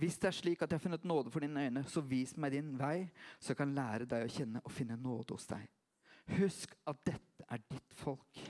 Hvis 0.00 0.16
det 0.18 0.28
er 0.28 0.32
slik 0.32 0.62
at 0.62 0.70
jeg 0.70 0.78
har 0.78 0.82
funnet 0.82 1.04
nåde 1.04 1.30
for 1.30 1.40
dine 1.40 1.66
øyne, 1.66 1.84
så 1.84 2.00
vis 2.00 2.36
meg 2.36 2.52
din 2.52 2.78
vei, 2.78 3.10
så 3.38 3.50
jeg 3.50 3.56
kan 3.56 3.74
lære 3.74 4.06
deg 4.08 4.24
å 4.24 4.32
kjenne 4.32 4.62
og 4.64 4.72
finne 4.72 4.96
nåde 4.96 5.34
hos 5.34 5.44
deg. 5.46 5.66
Husk 6.38 6.72
at 6.86 7.02
dette 7.04 7.44
er 7.50 7.60
ditt 7.68 7.94
folk. 7.94 8.40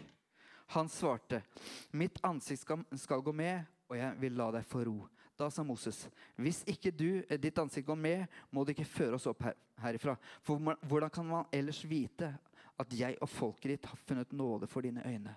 Han 0.77 0.89
svarte, 0.89 1.43
mitt 1.91 2.21
ansikt 2.23 2.63
skal, 2.63 2.85
skal 2.95 3.23
gå 3.23 3.33
med, 3.33 3.65
og 3.89 3.97
jeg 3.99 4.21
vil 4.21 4.39
la 4.39 4.51
deg 4.55 4.69
få 4.71 4.85
ro. 4.87 5.09
Da 5.35 5.51
sa 5.51 5.65
Moses, 5.67 6.09
hvis 6.37 6.63
ikke 6.71 6.95
du, 6.95 7.25
eh, 7.29 7.41
ditt 7.41 7.59
ansikt 7.59 7.89
går 7.89 7.99
med, 7.99 8.27
må 8.51 8.63
du 8.63 8.71
ikke 8.71 8.85
føre 8.85 9.19
oss 9.19 9.27
opp 9.27 9.43
her, 9.43 9.59
herifra. 9.83 10.15
For 10.43 10.55
hvordan 10.87 11.11
kan 11.11 11.27
man 11.27 11.51
ellers 11.53 11.83
vite 11.83 12.37
at 12.79 12.95
jeg 12.95 13.19
og 13.21 13.29
folket 13.29 13.71
ditt 13.73 13.87
har 13.87 13.99
funnet 14.07 14.33
nåde 14.33 14.71
for 14.71 14.87
dine 14.87 15.03
øyne? 15.03 15.35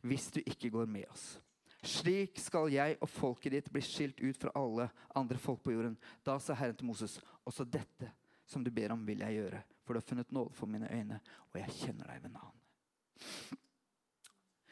hvis 0.00 0.30
du 0.30 0.40
ikke 0.46 0.70
går 0.70 0.86
med 0.86 1.04
oss. 1.10 1.40
Slik 1.82 2.38
skal 2.40 2.68
jeg 2.72 2.98
og 3.00 3.08
folket 3.08 3.54
ditt 3.54 3.68
bli 3.72 3.80
skilt 3.84 4.20
ut 4.20 4.36
fra 4.36 4.52
alle 4.58 4.90
andre 5.16 5.38
folk 5.40 5.62
på 5.64 5.72
jorden. 5.72 5.96
Da 6.26 6.36
sa 6.42 6.56
Herren 6.58 6.76
til 6.76 6.90
Moses, 6.90 7.16
også 7.48 7.64
dette 7.64 8.10
som 8.50 8.64
du 8.64 8.70
ber 8.74 8.92
om, 8.92 9.06
vil 9.06 9.22
jeg 9.24 9.38
gjøre. 9.38 9.62
For 9.84 9.94
du 9.94 10.00
har 10.00 10.08
funnet 10.08 10.32
nåde 10.34 10.54
for 10.54 10.68
mine 10.68 10.90
øyne, 10.92 11.20
og 11.50 11.60
jeg 11.60 11.76
kjenner 11.78 12.10
deg 12.12 12.22
ved 12.24 12.34
navn. 12.34 12.58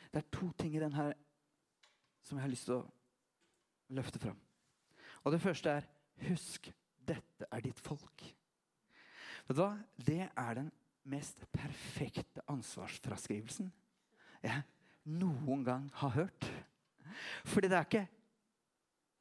Det 0.08 0.20
er 0.20 0.28
to 0.32 0.50
ting 0.58 0.76
i 0.76 0.82
den 0.82 0.96
her 0.96 1.14
som 2.24 2.38
jeg 2.38 2.44
har 2.44 2.52
lyst 2.52 2.68
til 2.68 2.76
å 2.76 2.86
løfte 3.96 4.20
fram. 4.20 4.38
Og 5.24 5.32
det 5.32 5.40
første 5.42 5.72
er 5.78 5.88
husk, 6.28 6.68
dette 7.08 7.48
er 7.48 7.64
ditt 7.64 7.80
folk. 7.80 8.24
Vet 9.48 9.56
du 9.56 9.62
hva? 9.62 9.72
Det 9.96 10.26
er 10.28 10.58
den 10.58 10.70
mest 11.08 11.40
perfekte 11.56 12.44
ansvarsfraskrivelsen 12.52 13.70
jeg 14.44 14.60
noen 15.08 15.64
gang 15.64 15.86
har 16.02 16.12
hørt. 16.14 16.48
Fordi 17.44 17.70
det 17.70 17.78
er 17.78 17.88
ikke 17.88 18.06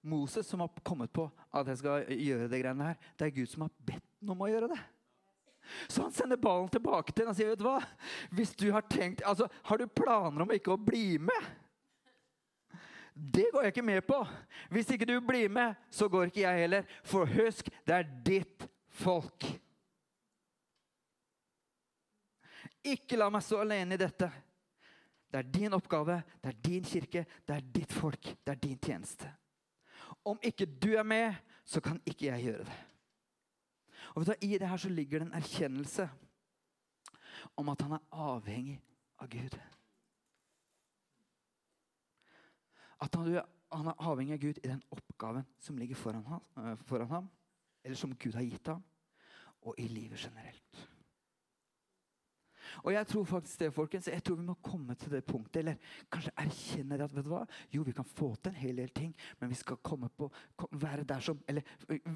Moses 0.07 0.47
som 0.47 0.61
har 0.63 0.83
kommet 0.87 1.11
på 1.13 1.25
at 1.51 1.67
jeg 1.67 1.81
skal 1.81 2.05
gjøre 2.13 2.51
det 2.51 2.61
greiene 2.61 2.91
her. 2.91 3.01
Det 3.19 3.27
er 3.27 3.35
Gud 3.35 3.51
som 3.51 3.65
har 3.65 3.73
bedt 3.87 4.05
ham 4.21 4.35
om 4.35 4.45
å 4.45 4.51
gjøre 4.51 4.71
det. 4.71 4.79
Så 5.91 6.05
han 6.05 6.13
sender 6.15 6.39
ballen 6.39 6.69
tilbake 6.71 7.11
til 7.11 7.25
henne 7.25 7.33
og 7.33 7.39
sier, 7.39 7.51
vet 7.51 7.59
du 7.59 7.67
hva? 7.67 7.81
Hvis 8.31 8.53
du 8.55 8.69
har 8.71 8.85
tenkt, 8.87 9.23
altså, 9.27 9.49
har 9.67 9.81
du 9.81 9.87
planer 9.91 10.45
om 10.45 10.53
ikke 10.55 10.75
å 10.75 10.79
bli 10.79 11.17
med? 11.19 11.49
Det 13.17 13.47
går 13.51 13.65
jeg 13.65 13.73
ikke 13.73 13.87
med 13.89 14.03
på. 14.07 14.21
Hvis 14.69 14.91
ikke 14.93 15.07
du 15.09 15.17
blir 15.25 15.49
med, 15.49 15.75
så 15.91 16.07
går 16.07 16.29
ikke 16.29 16.43
jeg 16.43 16.63
heller. 16.63 16.97
For 17.03 17.27
husk, 17.27 17.71
det 17.87 17.95
er 17.95 18.11
ditt 18.25 18.67
folk. 19.01 19.47
Ikke 22.85 23.17
la 23.17 23.31
meg 23.33 23.43
stå 23.43 23.63
alene 23.63 23.97
i 23.97 24.01
dette. 24.01 24.29
Det 25.31 25.39
er 25.39 25.51
din 25.51 25.73
oppgave, 25.73 26.21
det 26.43 26.49
er 26.53 26.61
din 26.63 26.83
kirke, 26.83 27.25
det 27.47 27.55
er 27.55 27.65
ditt 27.75 27.93
folk, 27.93 28.23
det 28.23 28.53
er 28.53 28.61
din 28.61 28.79
tjeneste. 28.79 29.31
Om 30.25 30.39
ikke 30.43 30.65
du 30.65 30.93
er 30.95 31.03
med, 31.03 31.35
så 31.65 31.81
kan 31.83 31.99
ikke 32.05 32.25
jeg 32.25 32.43
gjøre 32.43 32.63
det. 32.63 32.77
Og 34.15 34.21
vet 34.21 34.27
du, 34.27 34.47
I 34.47 34.57
det 34.57 34.69
her 34.69 34.77
så 34.77 34.89
ligger 34.89 35.19
det 35.19 35.27
en 35.27 35.33
erkjennelse 35.33 36.09
om 37.57 37.69
at 37.69 37.81
han 37.81 37.97
er 37.97 38.05
avhengig 38.11 38.79
av 39.19 39.29
Gud. 39.29 39.57
At 43.01 43.15
han, 43.15 43.33
er 43.35 43.93
avhengig 43.99 44.33
av 44.33 44.41
Gud 44.41 44.61
i 44.63 44.69
den 44.69 44.83
oppgaven 44.91 45.45
som 45.59 45.77
ligger 45.77 45.95
foran 45.99 46.25
ham, 46.25 46.43
eh, 46.57 46.75
foran 46.87 47.11
ham, 47.11 47.29
eller 47.83 47.97
som 47.97 48.15
Gud 48.15 48.33
har 48.33 48.47
gitt 48.47 48.67
ham, 48.67 48.83
og 49.61 49.75
i 49.77 49.87
livet 49.87 50.19
generelt. 50.19 50.87
Og 52.83 52.93
jeg 52.93 53.07
tror 53.07 53.25
faktisk 53.25 53.59
det, 53.59 53.73
folkens, 53.73 54.07
jeg 54.11 54.23
tror 54.23 54.37
vi 54.39 54.45
må 54.47 54.55
komme 54.63 54.95
til 54.95 55.11
det 55.11 55.23
punktet, 55.25 55.59
eller 55.61 55.93
kanskje 56.11 56.33
erkjenne 56.43 56.99
at 57.03 57.15
vet 57.15 57.25
du 57.25 57.31
hva? 57.31 57.43
Jo, 57.73 57.83
vi 57.87 57.95
kan 57.97 58.07
få 58.07 58.33
til 58.35 58.53
en 58.53 58.61
hel 58.61 58.81
del 58.83 58.93
ting, 58.95 59.15
men 59.39 59.51
vi 59.51 59.59
skal 59.59 59.81
komme 59.83 60.09
på, 60.09 60.29
være 60.71 61.07
der 61.07 61.19
som 61.23 61.39
Eller 61.47 61.63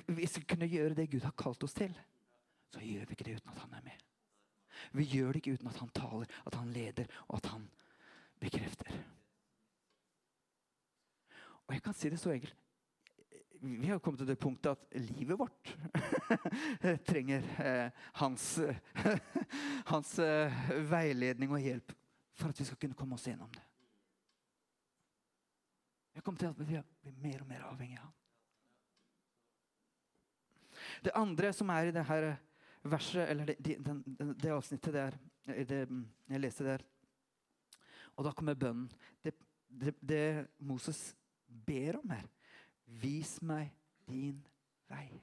vi 0.07 0.27
skal 0.27 0.45
kunne 0.45 0.69
gjøre 0.69 0.95
det 0.95 1.09
Gud 1.11 1.25
har 1.25 1.35
kalt 1.37 1.63
oss 1.63 1.73
til. 1.77 1.93
Så 2.71 2.79
gjør 2.79 3.05
vi 3.05 3.17
ikke 3.17 3.27
det 3.27 3.39
uten 3.41 3.51
at 3.51 3.63
han 3.65 3.73
er 3.79 3.83
med. 3.83 4.07
Vi 4.91 5.03
gjør 5.03 5.31
det 5.31 5.41
ikke 5.41 5.57
uten 5.59 5.67
at 5.67 5.79
han 5.79 5.89
taler, 5.89 6.25
at 6.45 6.55
han 6.55 6.71
leder, 6.73 7.05
og 7.27 7.35
at 7.37 7.51
han 7.51 7.69
bekrefter. 8.39 8.91
Og 11.67 11.73
jeg 11.73 11.83
kan 11.83 11.93
si 11.93 12.09
det 12.09 12.19
så 12.19 12.31
enkelt. 12.31 12.55
Vi 13.63 13.87
har 13.87 13.99
kommet 13.99 14.23
til 14.23 14.29
det 14.31 14.39
punktet 14.41 14.71
at 14.73 14.95
livet 14.97 15.37
vårt 15.37 15.69
trenger 17.09 17.43
eh, 17.61 17.99
hans, 18.17 18.45
hans 19.91 20.13
eh, 20.19 20.63
veiledning 20.89 21.53
og 21.53 21.61
hjelp 21.61 21.93
for 22.33 22.49
at 22.49 22.57
vi 22.57 22.65
skal 22.65 22.79
kunne 22.81 22.97
komme 22.97 23.19
oss 23.19 23.27
gjennom 23.29 23.51
det. 23.53 23.61
Vi 26.09 26.17
har 26.17 26.25
kommet 26.25 26.41
til 26.41 26.49
at 26.49 26.57
vi 26.57 26.65
blir 26.71 27.21
mer 27.21 27.45
og 27.45 27.51
mer 27.51 27.67
avhengig 27.69 27.99
av 27.99 28.07
ham. 28.07 28.17
Det 31.05 31.15
andre 31.21 31.53
som 31.53 31.69
er 31.69 31.91
i 31.91 31.93
det 31.93 32.07
her 32.09 32.31
verset, 32.81 33.29
eller 33.29 33.53
det, 33.53 33.59
det, 33.61 33.97
det 34.41 34.57
avsnittet 34.57 34.97
der 34.97 35.21
Jeg 35.45 36.39
leste 36.41 36.65
der, 36.65 36.81
og 38.17 38.25
da 38.25 38.33
kommer 38.33 38.57
bønnen. 38.57 38.89
Det 39.69 40.49
Moses 40.57 41.15
ber 41.45 42.01
om 42.01 42.09
her. 42.09 42.25
Vis 42.99 43.41
meg 43.41 43.71
din 44.07 44.41
vei. 44.89 45.21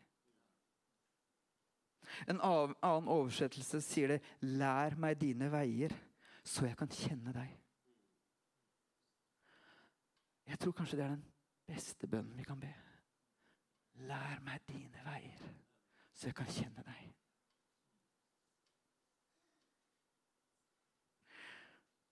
En 2.29 2.41
annen 2.41 3.09
oversettelse 3.09 3.81
sier 3.85 4.09
det 4.09 4.23
'Lær 4.41 4.97
meg 4.97 5.21
dine 5.21 5.51
veier, 5.53 5.93
så 6.45 6.67
jeg 6.67 6.77
kan 6.77 6.89
kjenne 6.89 7.33
deg'. 7.33 7.59
Jeg 10.47 10.59
tror 10.59 10.73
kanskje 10.73 10.97
det 10.97 11.05
er 11.05 11.09
den 11.09 11.25
beste 11.67 12.07
bønnen 12.07 12.39
vi 12.39 12.43
kan 12.43 12.61
be. 12.61 12.75
Lær 13.95 14.41
meg 14.41 14.61
dine 14.69 15.05
veier, 15.05 15.53
så 16.15 16.27
jeg 16.27 16.35
kan 16.35 16.47
kjenne 16.47 16.83
deg. 16.87 17.15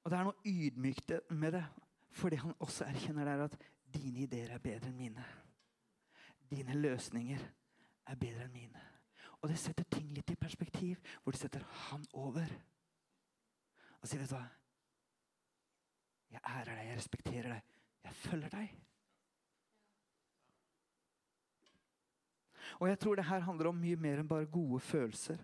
Og 0.04 0.10
Det 0.10 0.18
er 0.18 0.24
noe 0.24 0.44
ydmykt 0.46 1.12
med 1.30 1.52
det, 1.52 1.64
fordi 2.10 2.36
han 2.36 2.54
også 2.60 2.84
erkjenner 2.84 3.24
der 3.24 3.44
at 3.44 3.56
Dine 3.94 4.20
ideer 4.26 4.50
er 4.50 4.58
bedre 4.58 4.90
enn 4.90 4.96
mine. 4.98 5.24
Dine 6.50 6.76
løsninger 6.78 7.42
er 8.06 8.20
bedre 8.20 8.46
enn 8.46 8.54
mine. 8.54 8.82
Og 9.42 9.50
det 9.50 9.58
setter 9.60 9.86
ting 9.90 10.08
litt 10.14 10.30
i 10.32 10.38
perspektiv, 10.38 11.00
hvor 11.22 11.34
det 11.34 11.40
setter 11.40 11.64
han 11.88 12.06
over. 12.16 12.50
Og 14.00 14.08
sier, 14.08 14.22
vet 14.22 14.30
du 14.30 14.36
hva? 14.36 14.46
Jeg 16.32 16.42
ærer 16.42 16.72
deg, 16.72 16.86
jeg 16.88 16.98
respekterer 16.98 17.52
deg, 17.54 17.74
jeg 18.06 18.18
følger 18.22 18.54
deg. 18.56 18.74
Og 22.80 22.88
jeg 22.90 22.98
tror 23.00 23.16
det 23.16 23.28
her 23.28 23.44
handler 23.46 23.70
om 23.70 23.78
mye 23.80 23.98
mer 24.00 24.20
enn 24.20 24.28
bare 24.28 24.48
gode 24.50 24.80
følelser. 24.84 25.38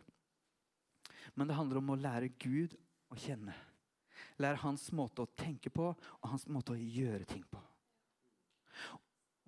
Men 1.34 1.48
det 1.48 1.56
handler 1.56 1.80
om 1.80 1.92
å 1.94 1.98
lære 1.98 2.32
Gud 2.42 2.74
å 3.12 3.18
kjenne. 3.18 3.54
Lære 4.42 4.60
hans 4.64 4.88
måte 4.96 5.24
å 5.24 5.32
tenke 5.38 5.70
på 5.72 5.92
og 5.92 6.28
hans 6.28 6.48
måte 6.50 6.74
å 6.74 6.80
gjøre 6.80 7.24
ting 7.28 7.44
på. 7.48 7.60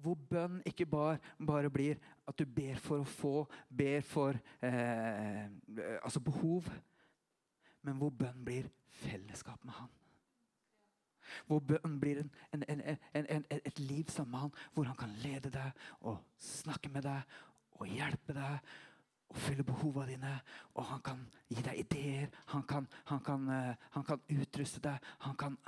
Hvor 0.04 0.18
bønn 0.30 0.60
ikke 0.68 0.86
bare, 0.86 1.18
bare, 1.46 1.70
blir 1.72 2.00
at 2.28 2.38
du 2.38 2.44
ber 2.44 2.76
for 2.80 3.00
å 3.00 3.08
få, 3.08 3.34
ber 3.68 4.04
for 4.04 4.36
eh, 4.64 5.46
altså 6.02 6.20
behov. 6.20 6.68
Men 7.84 7.96
hvor 8.00 8.12
bønn 8.12 8.44
blir 8.44 8.68
fellesskap 9.00 9.64
med 9.64 9.76
Han. 9.78 9.92
Hvor 11.48 11.62
bønn 11.64 11.98
blir 12.00 12.20
en, 12.20 12.30
en, 12.52 12.82
en, 13.14 13.46
et 13.48 13.78
liv 13.80 14.12
sammen 14.12 14.34
med 14.36 14.44
Han, 14.44 14.54
hvor 14.74 14.88
han 14.90 14.98
kan 15.00 15.14
lede 15.24 15.52
deg 15.52 15.86
og 16.00 16.20
snakke 16.38 16.92
med 16.92 17.08
deg 17.08 17.38
og 17.80 17.88
hjelpe 17.88 18.36
deg 18.36 18.74
og 19.32 19.40
fylle 19.40 19.64
behovene 19.66 20.12
dine. 20.12 20.34
Og 20.74 20.84
han 20.92 21.02
kan 21.04 21.24
gi 21.48 21.64
deg 21.64 21.80
ideer, 21.80 22.28
han 22.52 22.68
kan, 22.68 22.88
han 23.10 23.24
kan, 23.24 23.48
eh, 23.48 23.88
han 23.96 24.04
kan 24.04 24.20
utruste 24.28 24.84
deg. 24.84 25.10
Kan, 25.38 25.58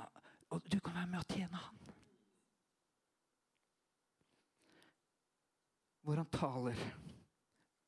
og 0.49 0.71
du 0.71 0.79
kan 0.79 1.01
være 1.01 1.07
med 1.07 1.19
og 1.19 1.33
tjene 1.33 1.65
Han. 1.65 1.86
Hvor 6.07 6.21
han 6.21 6.29
taler 6.31 6.81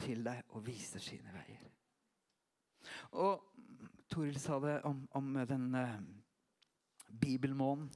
til 0.03 0.25
deg 0.25 0.49
og 0.51 0.65
viser 0.65 0.99
sine 0.99 1.31
veier. 1.31 1.61
Og 3.15 3.45
Toril 4.11 4.35
sa 4.41 4.57
det 4.59 4.73
om, 4.89 5.05
om 5.15 5.37
den 5.47 5.69
uh, 5.71 5.93
bibelmånen. 7.21 7.87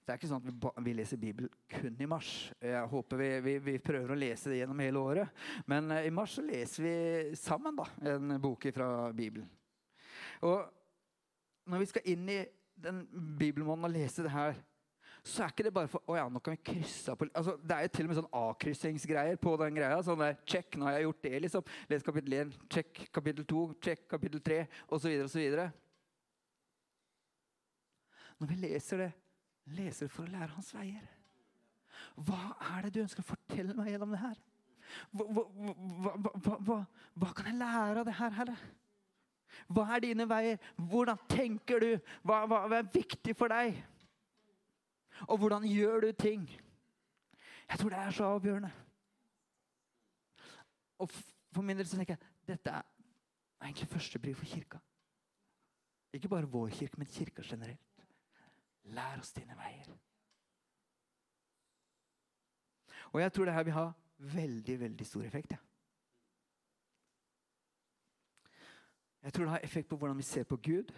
Det 0.00 0.14
er 0.14 0.20
ikke 0.20 0.30
sånn 0.30 0.40
at 0.40 0.48
vi, 0.48 0.70
vi, 0.86 0.94
leser 0.96 1.20
Bibel 1.20 1.50
kun 1.68 2.00
i 2.00 2.08
mars. 2.08 2.30
Jeg 2.62 2.88
håper 2.88 3.20
vi, 3.20 3.28
vi, 3.44 3.54
vi, 3.66 3.74
prøver 3.84 4.14
å 4.14 4.18
lese 4.18 4.48
det 4.48 4.62
gjennom 4.62 4.80
hele 4.80 5.02
året. 5.02 5.44
Men 5.68 5.92
uh, 5.92 6.00
i 6.00 6.14
mars 6.14 6.38
så 6.38 6.46
leser 6.46 6.86
vi 6.86 6.96
sammen 7.36 7.76
da, 7.76 7.88
en 8.14 8.38
bok 8.40 8.64
fra 8.72 8.88
Bibelen. 9.12 9.50
Og 10.46 10.64
når 11.68 11.84
vi 11.84 11.90
skal 11.92 12.08
inn 12.14 12.32
i 12.32 12.40
den 12.80 13.04
bibelmånen 13.36 13.90
og 13.90 13.92
lese 13.98 14.24
det 14.24 14.32
her, 14.32 14.56
så 15.26 15.42
er 15.42 15.50
ikke 15.50 15.64
det 15.66 15.72
bare 15.74 15.90
for 15.90 16.06
Å 16.06 16.16
ja, 16.20 16.24
nå 16.30 16.38
kan 16.44 16.54
vi 16.54 16.62
krysse 16.68 17.10
av 17.10 17.18
på 17.18 17.26
altså, 17.26 17.56
Det 17.58 17.74
er 17.74 17.86
jo 17.86 17.92
til 17.96 18.06
og 18.06 18.10
med 18.12 18.18
sånn 18.20 18.34
avkryssingsgreier 18.40 19.40
på 19.42 19.54
den 19.58 19.78
greia. 19.80 19.98
Sånn 20.06 20.22
der, 20.22 20.36
Check, 20.46 20.76
nå 20.78 20.86
har 20.86 20.96
jeg 20.96 21.08
gjort 21.08 21.24
det, 21.26 21.32
liksom. 21.46 21.72
Les 21.90 22.06
kapittel 22.06 22.36
1, 22.38 22.52
check 22.70 23.00
kapittel 23.14 23.48
2, 23.50 23.64
check 23.82 24.06
kapittel 24.12 24.42
3, 24.46 24.60
osv., 24.94 25.16
osv. 25.24 25.58
Når 28.36 28.52
vi 28.52 28.58
leser 28.62 29.02
det, 29.02 29.10
leser 29.74 30.06
det 30.06 30.14
for 30.14 30.28
å 30.28 30.34
lære 30.36 30.52
hans 30.52 30.70
veier. 30.76 31.10
Hva 32.28 32.40
er 32.76 32.86
det 32.86 32.94
du 32.94 33.02
ønsker 33.02 33.24
å 33.24 33.30
fortelle 33.32 33.74
meg 33.74 33.90
gjennom 33.90 34.14
det 34.14 34.22
her? 34.22 34.38
Hva, 35.10 35.26
hva, 35.26 36.56
hva, 36.68 36.78
hva 37.18 37.32
kan 37.34 37.50
jeg 37.50 37.58
lære 37.58 38.02
av 38.04 38.06
det 38.06 38.16
her, 38.20 38.36
Herre? 38.36 38.56
Hva 39.72 39.88
er 39.96 40.04
dine 40.04 40.26
veier? 40.28 40.62
Hvordan 40.76 41.18
tenker 41.32 41.82
du? 41.82 41.92
Hva, 42.22 42.44
er 42.68 42.90
viktig 42.94 43.34
for 43.38 43.50
deg? 43.50 43.74
Og 45.20 45.38
hvordan 45.38 45.64
gjør 45.68 46.00
du 46.00 46.12
ting? 46.12 46.50
Jeg 47.68 47.78
tror 47.78 47.88
det 47.88 47.98
er 47.98 48.10
så 48.10 48.24
avgjørende. 48.24 48.70
Og 50.98 51.10
for 51.10 51.62
min 51.62 51.76
del 51.76 51.88
så 51.88 51.96
tenker 51.96 52.14
jeg 52.14 52.32
dette 52.46 52.70
er 52.70 52.82
egentlig 53.62 53.88
førstebrev 53.88 54.34
for 54.34 54.44
kirka. 54.46 54.78
Ikke 56.12 56.28
bare 56.28 56.48
vår 56.48 56.68
kirke, 56.68 56.96
men 56.96 57.06
kirka 57.06 57.42
generelt. 57.44 58.06
Lær 58.84 59.18
oss 59.18 59.32
dine 59.32 59.56
veier. 59.56 59.88
Og 63.12 63.20
jeg 63.20 63.32
tror 63.32 63.44
det 63.44 63.54
her 63.54 63.62
vil 63.62 63.72
ha 63.72 63.90
veldig, 64.18 64.80
veldig 64.80 65.06
stor 65.06 65.22
effekt. 65.22 65.52
Ja. 65.52 65.56
Jeg 69.22 69.32
tror 69.32 69.44
det 69.44 69.50
har 69.50 69.60
effekt 69.64 69.88
på 69.88 69.96
hvordan 69.96 70.16
vi 70.16 70.22
ser 70.22 70.44
på 70.44 70.56
Gud. 70.56 70.92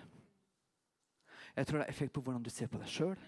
Jeg 1.57 1.67
tror 1.67 1.79
det 1.79 1.85
har 1.85 1.91
effekt 1.91 2.13
på 2.13 2.21
hvordan 2.21 2.43
du 2.43 2.51
ser 2.51 2.67
på 2.67 2.79
deg 2.79 2.89
sjøl. 2.89 3.19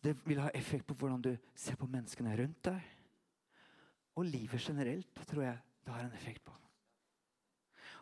Det 0.00 0.14
vil 0.24 0.40
ha 0.40 0.50
effekt 0.54 0.86
på 0.88 0.94
hvordan 0.96 1.20
du 1.22 1.34
ser 1.54 1.76
på 1.76 1.88
menneskene 1.90 2.36
rundt 2.40 2.64
deg. 2.70 2.80
Og 4.16 4.24
livet 4.24 4.60
generelt 4.60 5.26
tror 5.28 5.44
jeg 5.44 5.58
det 5.84 5.94
har 5.94 6.06
en 6.06 6.16
effekt 6.16 6.44
på. 6.44 6.54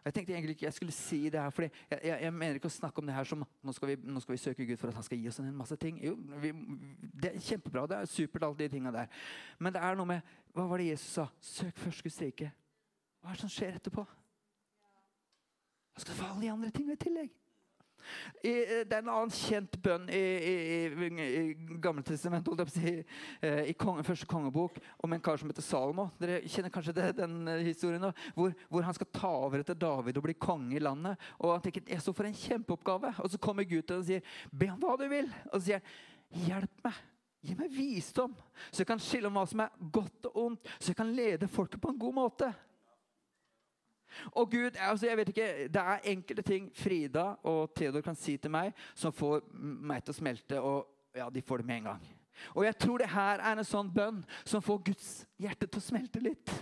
Jeg 0.05 0.15
tenkte 0.15 0.33
egentlig 0.33 0.55
ikke 0.57 0.65
jeg 0.65 0.73
skulle 0.73 0.93
si 0.93 1.19
det 1.29 1.41
her, 1.41 1.51
fordi 1.51 1.69
jeg, 1.91 1.99
jeg, 2.05 2.23
jeg 2.23 2.33
mener 2.33 2.55
ikke 2.57 2.71
å 2.71 2.73
snakke 2.73 3.03
om 3.03 3.09
det 3.09 3.15
her 3.17 3.27
som 3.29 3.43
nå 3.43 3.73
skal, 3.77 3.91
vi, 3.91 3.97
nå 4.09 4.23
skal, 4.23 4.33
vi, 4.33 4.41
søke 4.41 4.67
Gud 4.67 4.79
for 4.81 4.89
at 4.89 4.97
han 4.97 5.05
skal 5.05 5.19
gi 5.19 5.29
oss 5.29 5.41
en 5.43 5.51
masse 5.57 5.77
ting. 5.77 5.99
Jo, 6.05 6.15
vi, 6.41 6.53
Det 7.03 7.33
er 7.33 7.43
kjempebra. 7.45 7.85
Det 7.91 7.99
er 7.99 8.09
supert, 8.09 8.47
alle 8.47 8.57
de 8.57 8.69
tinga 8.73 8.93
der. 8.95 9.11
Men 9.59 9.75
det 9.75 9.83
er 9.83 9.99
noe 9.99 10.09
med 10.09 10.33
Hva 10.55 10.65
var 10.71 10.81
det 10.81 10.89
Jesus 10.93 11.11
sa? 11.19 11.27
Søk 11.45 11.77
først 11.83 12.07
Guds 12.07 12.21
rike. 12.23 12.49
Hva 13.21 13.31
er 13.31 13.37
det 13.37 13.43
som 13.43 13.53
skjer 13.53 13.77
etterpå? 13.77 14.07
Da 15.95 16.03
skal 16.03 16.15
du 16.15 16.21
få 16.23 16.31
alle 16.31 16.47
de 16.47 16.53
andre 16.55 16.71
tingene 16.71 16.97
i 16.97 17.03
tillegg. 17.03 17.37
Eh, 18.43 18.85
det 18.89 18.95
er 18.95 19.03
en 19.03 19.11
annen 19.13 19.33
kjent 19.35 19.75
bønn 19.83 20.07
i, 20.13 20.21
i, 20.21 20.55
i, 20.89 21.27
i 21.41 21.79
Gammeltestamentet, 21.83 22.73
si, 22.73 22.95
eh, 23.45 23.61
i 23.73 23.75
konge, 23.79 24.05
første 24.07 24.29
kongebok, 24.31 24.79
om 25.05 25.15
en 25.15 25.25
kar 25.25 25.41
som 25.41 25.51
heter 25.51 25.65
Salomo. 25.65 26.09
Dere 26.21 26.41
kjenner 26.47 26.73
kanskje 26.75 26.97
det, 26.97 27.11
den 27.19 27.41
eh, 27.51 27.67
historien 27.69 28.03
nå, 28.03 28.13
hvor, 28.37 28.55
hvor, 28.71 28.87
han 28.87 28.97
skal 28.97 29.11
ta 29.15 29.33
over 29.43 29.63
etter 29.63 29.79
David 29.79 30.21
og 30.21 30.29
bli 30.29 30.39
konge 30.39 30.79
i 30.79 30.83
landet. 30.83 31.19
Og 31.43 31.57
han 31.57 31.65
tenker 31.65 31.87
jeg 31.89 32.05
så 32.05 32.15
for 32.17 32.29
en 32.29 32.39
kjempeoppgave. 32.39 33.15
Og 33.25 33.33
så 33.33 33.43
kommer 33.43 33.69
Gud 33.69 33.85
til 33.89 34.01
og 34.01 34.09
sier 34.09 34.35
be 34.51 34.71
om 34.73 34.81
hva 34.83 34.97
du 35.01 35.07
vil. 35.11 35.31
Og 35.53 35.59
så 35.59 35.65
sier 35.69 35.85
han 35.85 36.49
hjelp 36.49 36.85
meg. 36.87 37.05
Gi 37.39 37.55
meg 37.55 37.71
visdom, 37.71 38.33
så 38.67 38.83
jeg 38.83 38.89
kan 38.89 38.99
skille 38.99 39.29
om 39.31 39.37
hva 39.39 39.45
som 39.47 39.61
er 39.63 39.91
godt 39.95 40.27
og 40.27 40.39
ondt, 40.43 40.71
så 40.81 40.91
jeg 40.91 40.99
kan 40.99 41.13
lede 41.15 41.47
folket 41.47 41.79
på 41.79 41.93
en 41.93 42.01
god 42.03 42.17
måte. 42.17 42.49
Og 44.33 44.51
Gud, 44.51 44.77
altså 44.77 45.07
jeg 45.07 45.17
vet 45.17 45.33
ikke, 45.33 45.49
Det 45.69 45.83
er 45.83 46.07
enkelte 46.13 46.43
ting 46.43 46.71
Frida 46.75 47.27
og 47.43 47.75
Theodor 47.77 48.05
kan 48.05 48.17
si 48.17 48.37
til 48.37 48.51
meg, 48.51 48.73
som 48.95 49.13
får 49.13 49.43
meg 49.53 50.05
til 50.05 50.15
å 50.15 50.19
smelte. 50.19 50.61
Og 50.61 51.19
ja, 51.19 51.29
de 51.31 51.43
får 51.43 51.63
det 51.63 51.67
med 51.67 51.77
en 51.77 51.91
gang. 51.93 52.09
Og 52.55 52.65
jeg 52.65 52.77
tror 52.79 52.99
det 53.03 53.11
her 53.11 53.43
er 53.43 53.59
en 53.59 53.67
sånn 53.67 53.91
bønn 53.93 54.21
som 54.47 54.63
får 54.63 54.83
Guds 54.91 55.09
hjerte 55.41 55.67
til 55.67 55.81
å 55.81 55.87
smelte 55.89 56.23
litt. 56.23 56.53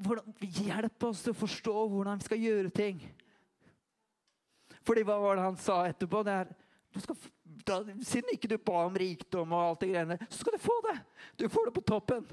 Hvordan, 0.00 0.34
hjelp 0.40 1.08
oss 1.10 1.24
til 1.24 1.34
å 1.34 1.40
forstå 1.40 1.74
hvordan 1.92 2.20
vi 2.20 2.28
skal 2.28 2.44
gjøre 2.44 2.72
ting. 2.74 3.02
Fordi 4.86 5.04
hva 5.04 5.18
var 5.20 5.36
det 5.36 5.48
han 5.48 5.58
sa 5.60 5.82
etterpå? 5.90 6.22
Det 6.26 6.36
er, 6.42 6.52
skal, 7.02 7.18
da, 7.66 7.80
siden 8.06 8.32
ikke 8.34 8.50
du 8.50 8.56
ba 8.58 8.86
om 8.86 8.96
rikdom, 8.96 9.52
og 9.52 9.64
alt 9.64 9.82
det 9.84 9.90
greiene, 9.92 10.16
så 10.28 10.40
skal 10.40 10.56
du 10.56 10.62
få 10.62 10.76
det. 10.88 10.96
Du 11.42 11.48
får 11.52 11.68
det 11.68 11.74
på 11.76 11.84
toppen. 11.92 12.24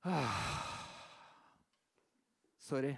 Sorry. 2.58 2.96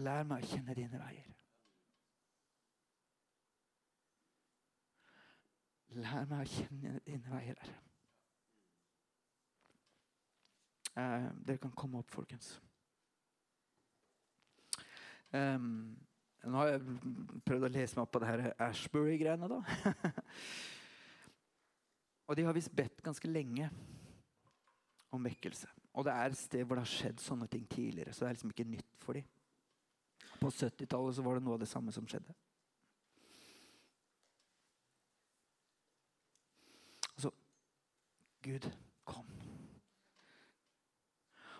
Lær 0.00 0.24
meg 0.24 0.40
å 0.40 0.48
kjenne 0.48 0.74
dine 0.78 0.96
veier. 0.96 1.28
Lær 6.00 6.24
meg 6.30 6.40
å 6.40 6.48
kjenne 6.48 6.96
dine 7.04 7.28
veier, 7.28 7.60
Herre. 7.60 7.76
Eh, 10.92 11.28
dere 11.44 11.58
kan 11.60 11.72
komme 11.76 12.00
opp, 12.00 12.10
folkens. 12.12 12.54
Um, 15.32 15.96
nå 16.50 16.58
har 16.58 16.72
jeg 16.72 16.80
prøvd 17.46 17.66
å 17.68 17.70
lese 17.70 17.96
meg 17.96 18.02
opp 18.02 18.12
på 18.14 18.20
det 18.22 18.30
her 18.30 18.44
Ashbury-greiene. 18.66 19.48
da. 19.50 19.60
og 22.26 22.38
de 22.38 22.46
har 22.48 22.56
visst 22.56 22.74
bedt 22.74 23.02
ganske 23.04 23.30
lenge 23.30 23.68
om 25.12 25.22
vekkelse. 25.24 25.68
Og 25.92 26.06
det 26.06 26.12
er 26.12 26.32
et 26.32 26.40
sted 26.40 26.64
hvor 26.64 26.78
det 26.78 26.86
har 26.86 26.92
skjedd 26.92 27.20
sånne 27.22 27.46
ting 27.52 27.66
tidligere. 27.70 28.12
Så 28.12 28.24
det 28.24 28.30
er 28.30 28.38
liksom 28.38 28.54
ikke 28.54 28.70
nytt 28.72 29.04
for 29.04 29.18
dem. 29.18 29.28
På 30.40 30.50
70-tallet 30.50 31.20
var 31.22 31.38
det 31.38 31.44
noe 31.44 31.58
av 31.58 31.62
det 31.62 31.70
samme 31.70 31.92
som 31.94 32.06
skjedde. 32.08 32.34
Altså 37.12 37.30
Gud, 38.42 38.66
kom. 39.06 39.28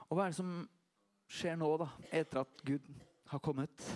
Og 0.08 0.16
hva 0.16 0.24
er 0.24 0.32
det 0.32 0.40
som 0.40 0.56
skjer 1.30 1.54
nå, 1.60 1.68
da, 1.80 1.92
etter 2.10 2.42
at 2.42 2.64
Gud 2.66 2.88
har 3.30 3.44
kommet? 3.44 3.86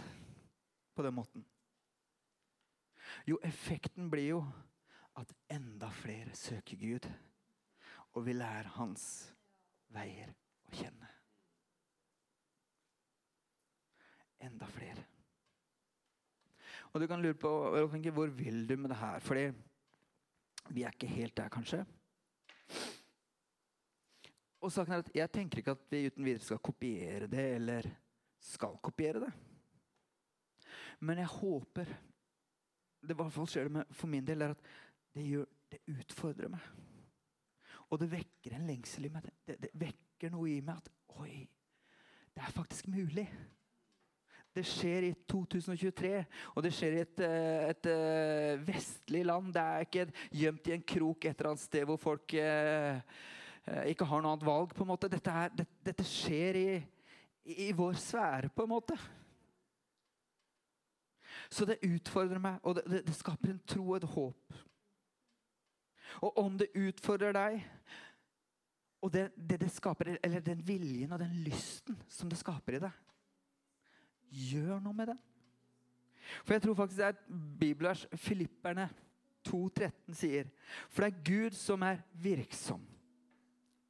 På 0.96 1.04
den 1.04 1.14
måten? 1.14 1.44
Jo, 3.28 3.38
effekten 3.44 4.10
blir 4.10 4.30
jo 4.34 4.40
at 5.16 5.32
enda 5.52 5.88
flere 5.92 6.34
søker 6.36 6.76
Gud 6.80 7.08
og 8.16 8.24
vil 8.26 8.40
lære 8.40 8.72
hans 8.76 9.04
veier 9.92 10.32
å 10.66 10.72
kjenne. 10.76 11.10
Enda 14.46 14.68
flere. 14.68 15.04
Og 16.92 17.00
du 17.02 17.06
kan 17.10 17.20
lure 17.20 17.36
på 17.36 17.50
hvor 18.16 18.32
vil 18.32 18.66
du 18.68 18.76
med 18.76 18.92
det 18.92 19.00
her? 19.00 19.20
Fordi 19.20 19.46
vi 20.72 20.82
er 20.82 20.94
ikke 20.94 21.12
helt 21.12 21.36
der, 21.36 21.52
kanskje. 21.52 21.82
Og 24.64 24.72
saken 24.72 24.96
er 24.96 25.04
at 25.04 25.10
Jeg 25.14 25.30
tenker 25.30 25.60
ikke 25.60 25.76
at 25.76 25.84
vi 25.90 26.06
uten 26.08 26.24
videre 26.24 26.44
skal 26.44 26.58
kopiere 26.58 27.28
det, 27.30 27.44
eller 27.58 27.90
skal 28.42 28.78
kopiere 28.82 29.26
det. 29.26 29.32
Men 31.00 31.18
jeg 31.20 31.32
håper 31.36 31.90
det 33.06 33.14
i 33.14 33.18
hvert 33.20 33.34
fall 33.34 33.48
skjer 33.50 33.68
det 33.70 33.84
for 33.94 34.10
min 34.10 34.26
del, 34.26 34.42
er 34.42 34.54
at 34.56 34.70
det, 35.14 35.24
gjør, 35.28 35.48
det 35.72 35.82
utfordrer 35.94 36.52
meg. 36.52 36.70
Og 37.92 38.00
det 38.02 38.10
vekker 38.10 38.56
en 38.56 38.66
lengsel 38.66 39.06
i 39.06 39.12
meg. 39.14 39.28
Det, 39.46 39.58
det, 39.62 39.70
vekker 39.78 40.32
noe 40.34 40.50
i 40.50 40.62
meg 40.64 40.80
at 40.80 40.92
Oi, 41.16 41.46
det 42.34 42.42
er 42.44 42.52
faktisk 42.52 42.90
mulig. 42.92 43.24
Det 44.56 44.64
skjer 44.68 45.06
i 45.06 45.12
2023, 45.28 46.10
og 46.52 46.64
det 46.64 46.72
skjer 46.76 46.96
i 46.96 47.00
et, 47.04 47.22
eh, 47.24 47.62
et, 47.70 47.70
et 47.70 47.88
eh, 47.92 48.66
vestlig 48.66 49.22
land. 49.24 49.48
Det 49.54 49.62
er 49.62 49.86
ikke 49.86 50.04
gjemt 50.36 50.68
i 50.68 50.74
en 50.76 50.84
krok 50.92 51.24
et 51.24 51.32
eller 51.38 51.50
annet 51.52 51.64
sted 51.64 51.86
hvor 51.88 52.00
folk 52.00 52.36
eh, 52.40 53.00
eh, 53.64 53.82
ikke 53.92 54.08
har 54.08 54.24
noe 54.24 54.34
annet 54.34 54.48
valg. 54.48 54.74
på 54.76 54.84
en 54.84 54.92
måte. 54.92 55.12
Dette, 55.12 55.32
er, 55.32 55.52
det, 55.56 55.68
dette 55.88 56.04
skjer 56.08 56.60
i, 56.60 56.66
i, 57.48 57.58
i 57.68 57.70
vår 57.76 57.96
sfære, 58.00 58.52
på 58.52 58.66
en 58.66 58.74
måte. 58.74 58.98
Så 61.50 61.66
det 61.68 61.78
utfordrer 61.84 62.40
meg, 62.42 62.58
og 62.62 62.78
det, 62.78 63.02
det, 63.06 63.14
skaper 63.14 63.52
en 63.52 63.62
tro 63.68 63.84
og 63.90 63.96
et 64.00 64.08
håp. 64.16 64.58
Og 66.24 66.38
om 66.40 66.58
det 66.58 66.72
utfordrer 66.74 67.36
deg, 67.36 67.60
og 69.04 69.12
det, 69.12 69.28
det, 69.36 69.60
det, 69.60 69.70
skaper, 69.70 70.16
eller 70.24 70.42
den 70.42 70.62
viljen 70.66 71.12
og 71.12 71.20
den 71.20 71.34
lysten 71.46 71.98
som 72.10 72.30
det 72.30 72.38
skaper 72.40 72.78
i 72.78 72.82
deg, 72.86 73.02
gjør 74.50 74.80
noe 74.82 74.96
med 74.96 75.12
det. 75.12 75.18
For 76.42 76.56
jeg 76.56 76.64
tror 76.64 76.78
faktisk 76.80 76.98
det 76.98 77.10
er 77.12 77.42
bibelvers 77.60 78.06
Filipperne 78.18 78.88
2,13 79.46 80.16
sier. 80.16 80.50
For 80.90 81.04
det 81.04 81.12
er 81.12 81.24
Gud 81.28 81.56
som 81.58 81.84
er 81.86 82.02
virksom 82.22 82.82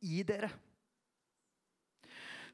i 0.05 0.21
dere. 0.27 0.51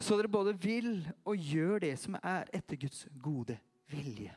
Så 0.02 0.16
dere 0.18 0.30
både 0.30 0.54
vil 0.58 0.94
og 1.24 1.38
gjør 1.38 1.82
det 1.84 1.96
som 2.02 2.16
er 2.22 2.48
etter 2.54 2.78
Guds 2.78 3.04
gode 3.22 3.58
vilje. 3.90 4.34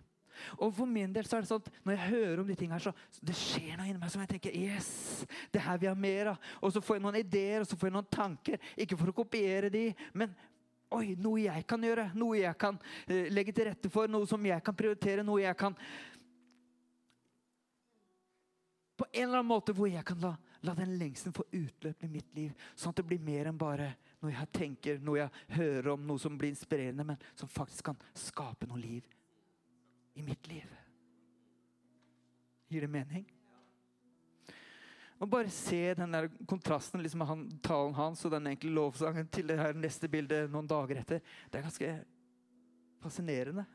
Og 0.58 0.74
for 0.76 0.90
min 0.90 1.14
del 1.14 1.28
så 1.28 1.38
er 1.38 1.46
det 1.46 1.50
sånn 1.50 1.64
at 1.64 1.70
Når 1.86 1.96
jeg 1.96 2.12
hører 2.14 2.42
om 2.42 2.50
de 2.50 2.58
tingene 2.58 2.80
her, 2.80 2.86
så 2.86 3.26
det 3.26 3.38
skjer 3.38 3.78
noe 3.78 3.88
inni 3.90 4.02
meg 4.02 4.12
som 4.14 4.24
jeg 4.24 4.32
tenker 4.36 4.56
Yes! 4.56 4.90
Det 5.52 5.62
her 5.64 5.80
vil 5.80 5.90
jeg 5.90 5.96
ha 5.96 6.02
mer 6.08 6.32
av. 6.34 6.50
Og 6.62 6.74
så 6.74 6.82
får 6.84 6.98
jeg 6.98 7.06
noen 7.06 7.20
ideer 7.20 7.64
og 7.64 7.70
så 7.70 7.78
får 7.80 7.90
jeg 7.90 7.96
noen 7.98 8.12
tanker. 8.12 8.68
Ikke 8.78 8.98
for 9.00 9.12
å 9.12 9.16
kopiere 9.16 9.72
de, 9.74 9.88
men 10.18 10.34
oi, 10.96 11.16
noe 11.20 11.44
jeg 11.46 11.66
kan 11.70 11.84
gjøre. 11.84 12.10
Noe 12.18 12.40
jeg 12.42 12.58
kan 12.62 12.80
uh, 12.80 13.24
legge 13.34 13.56
til 13.56 13.70
rette 13.70 13.92
for. 13.92 14.12
Noe 14.12 14.28
som 14.30 14.46
jeg 14.46 14.64
kan 14.66 14.78
prioritere. 14.78 15.26
Noe 15.26 15.44
jeg 15.44 15.58
kan 15.60 15.78
På 18.96 19.04
en 19.12 19.26
eller 19.26 19.42
annen 19.42 19.50
måte 19.50 19.74
hvor 19.76 19.90
jeg 19.92 20.06
kan 20.08 20.22
la, 20.24 20.30
la 20.64 20.74
den 20.78 20.94
lengselen 20.96 21.34
få 21.36 21.44
utløp 21.52 22.06
i 22.08 22.12
mitt 22.14 22.30
liv. 22.38 22.54
Sånn 22.80 22.94
at 22.94 23.02
det 23.02 23.10
blir 23.10 23.20
mer 23.20 23.50
enn 23.50 23.60
bare 23.60 23.90
noe 24.24 24.32
jeg 24.32 24.52
tenker, 24.56 25.02
noe 25.04 25.20
jeg 25.20 25.58
hører 25.58 25.90
om, 25.92 26.06
noe 26.08 26.22
som 26.22 26.38
blir 26.40 26.54
inspirerende, 26.54 27.04
men 27.04 27.26
som 27.36 27.52
faktisk 27.52 27.92
kan 27.92 28.00
skape 28.16 28.70
noe 28.70 28.80
liv 28.80 29.04
i 30.16 30.24
mitt 30.24 30.48
liv. 30.48 30.70
Gir 32.72 32.86
det 32.86 32.92
mening? 32.92 33.26
Og 35.20 35.30
Bare 35.32 35.50
se 35.50 35.94
den 35.96 36.14
der 36.14 36.28
kontrasten 36.48 37.02
liksom 37.02 37.22
han, 37.22 37.46
talen 37.64 37.96
hans 37.96 38.26
og 38.26 38.34
den 38.34 38.48
enkle 38.52 38.74
lovsangen 38.76 39.28
til 39.32 39.48
det 39.48 39.58
her 39.60 39.78
neste 39.78 40.10
bildet 40.12 40.52
noen 40.52 40.68
dager 40.68 41.00
etter. 41.00 41.22
Det 41.50 41.60
er 41.60 41.68
ganske 41.68 41.92
fascinerende. 43.04 43.66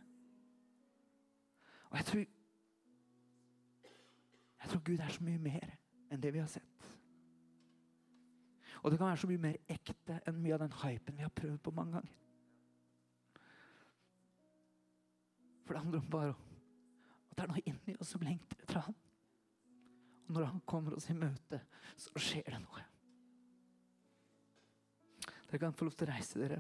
Og 1.91 1.97
jeg 1.97 2.07
tror 2.13 2.27
Jeg 4.61 4.69
tror 4.69 4.83
Gud 4.85 4.99
er 5.01 5.09
så 5.09 5.25
mye 5.25 5.41
mer 5.41 5.71
enn 6.13 6.21
det 6.21 6.35
vi 6.35 6.39
har 6.39 6.49
sett. 6.53 6.89
Og 8.83 8.91
det 8.91 8.99
kan 8.99 9.09
være 9.09 9.23
så 9.23 9.29
mye 9.31 9.41
mer 9.41 9.57
ekte 9.73 10.19
enn 10.29 10.37
mye 10.37 10.53
av 10.53 10.61
den 10.61 10.75
hypen 10.83 11.17
vi 11.17 11.25
har 11.25 11.33
prøvd 11.33 11.63
på 11.65 11.73
mange 11.75 11.97
ganger. 11.97 12.20
For 15.71 15.75
det 15.75 15.85
handler 15.85 16.01
om 16.01 16.07
bare 16.11 16.31
at 17.31 17.37
det 17.39 17.43
er 17.45 17.51
noe 17.53 17.61
inni 17.63 17.93
oss 18.03 18.09
som 18.11 18.23
lengter 18.27 18.65
etter 18.65 18.81
ham. 18.83 18.97
Og 20.27 20.33
når 20.35 20.49
han 20.49 20.65
kommer 20.67 20.97
oss 20.97 21.07
i 21.13 21.15
møte, 21.15 21.61
så 21.95 22.11
skjer 22.19 22.49
det 22.49 22.59
noe. 22.59 22.83
Dere 25.45 25.63
kan 25.63 25.79
få 25.79 25.87
lov 25.87 25.95
til 25.95 26.09
å 26.09 26.11
reise 26.11 26.43
dere. 26.43 26.59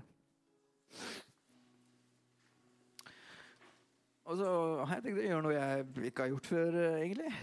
Og 4.30 4.38
så 4.38 4.54
har 4.84 4.94
jeg 4.94 5.08
tenkt 5.08 5.24
å 5.24 5.26
gjøre 5.26 5.44
noe 5.48 5.58
jeg 5.58 6.08
ikke 6.12 6.28
har 6.28 6.34
gjort 6.36 6.54
før, 6.54 6.82
egentlig. 7.02 7.34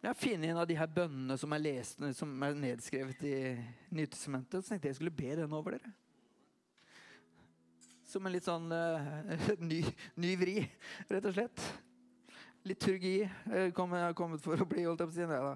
Jeg 0.00 0.08
har 0.08 0.16
funnet 0.16 0.48
en 0.48 0.58
av 0.62 0.64
de 0.64 0.76
her 0.80 0.88
bønnene 0.88 1.34
som 1.36 1.52
er 1.52 1.60
lest, 1.60 1.98
som 2.16 2.30
er 2.46 2.54
nedskrevet 2.56 3.24
i 3.28 3.34
Nytestamentet. 3.92 4.64
Så 4.64 4.72
tenkte 4.72 4.88
jeg 4.88 4.94
jeg 4.94 4.96
skulle 4.96 5.12
be 5.12 5.34
den 5.36 5.52
over 5.52 5.76
dere. 5.76 5.92
Som 8.10 8.26
en 8.26 8.34
litt 8.34 8.46
sånn 8.46 8.66
uh, 8.74 9.30
ny, 9.70 9.84
ny, 10.18 10.34
vri, 10.38 10.56
rett 11.10 11.26
og 11.30 11.34
slett. 11.36 11.64
liturgi 12.66 13.22
eh, 13.22 13.70
har 13.70 14.14
kommet 14.18 14.42
for 14.42 14.60
å 14.60 14.66
bli. 14.68 14.82
holdt 14.84 15.04
jeg 15.04 15.12
på 15.12 15.36
å 15.36 15.42
da. 15.44 15.52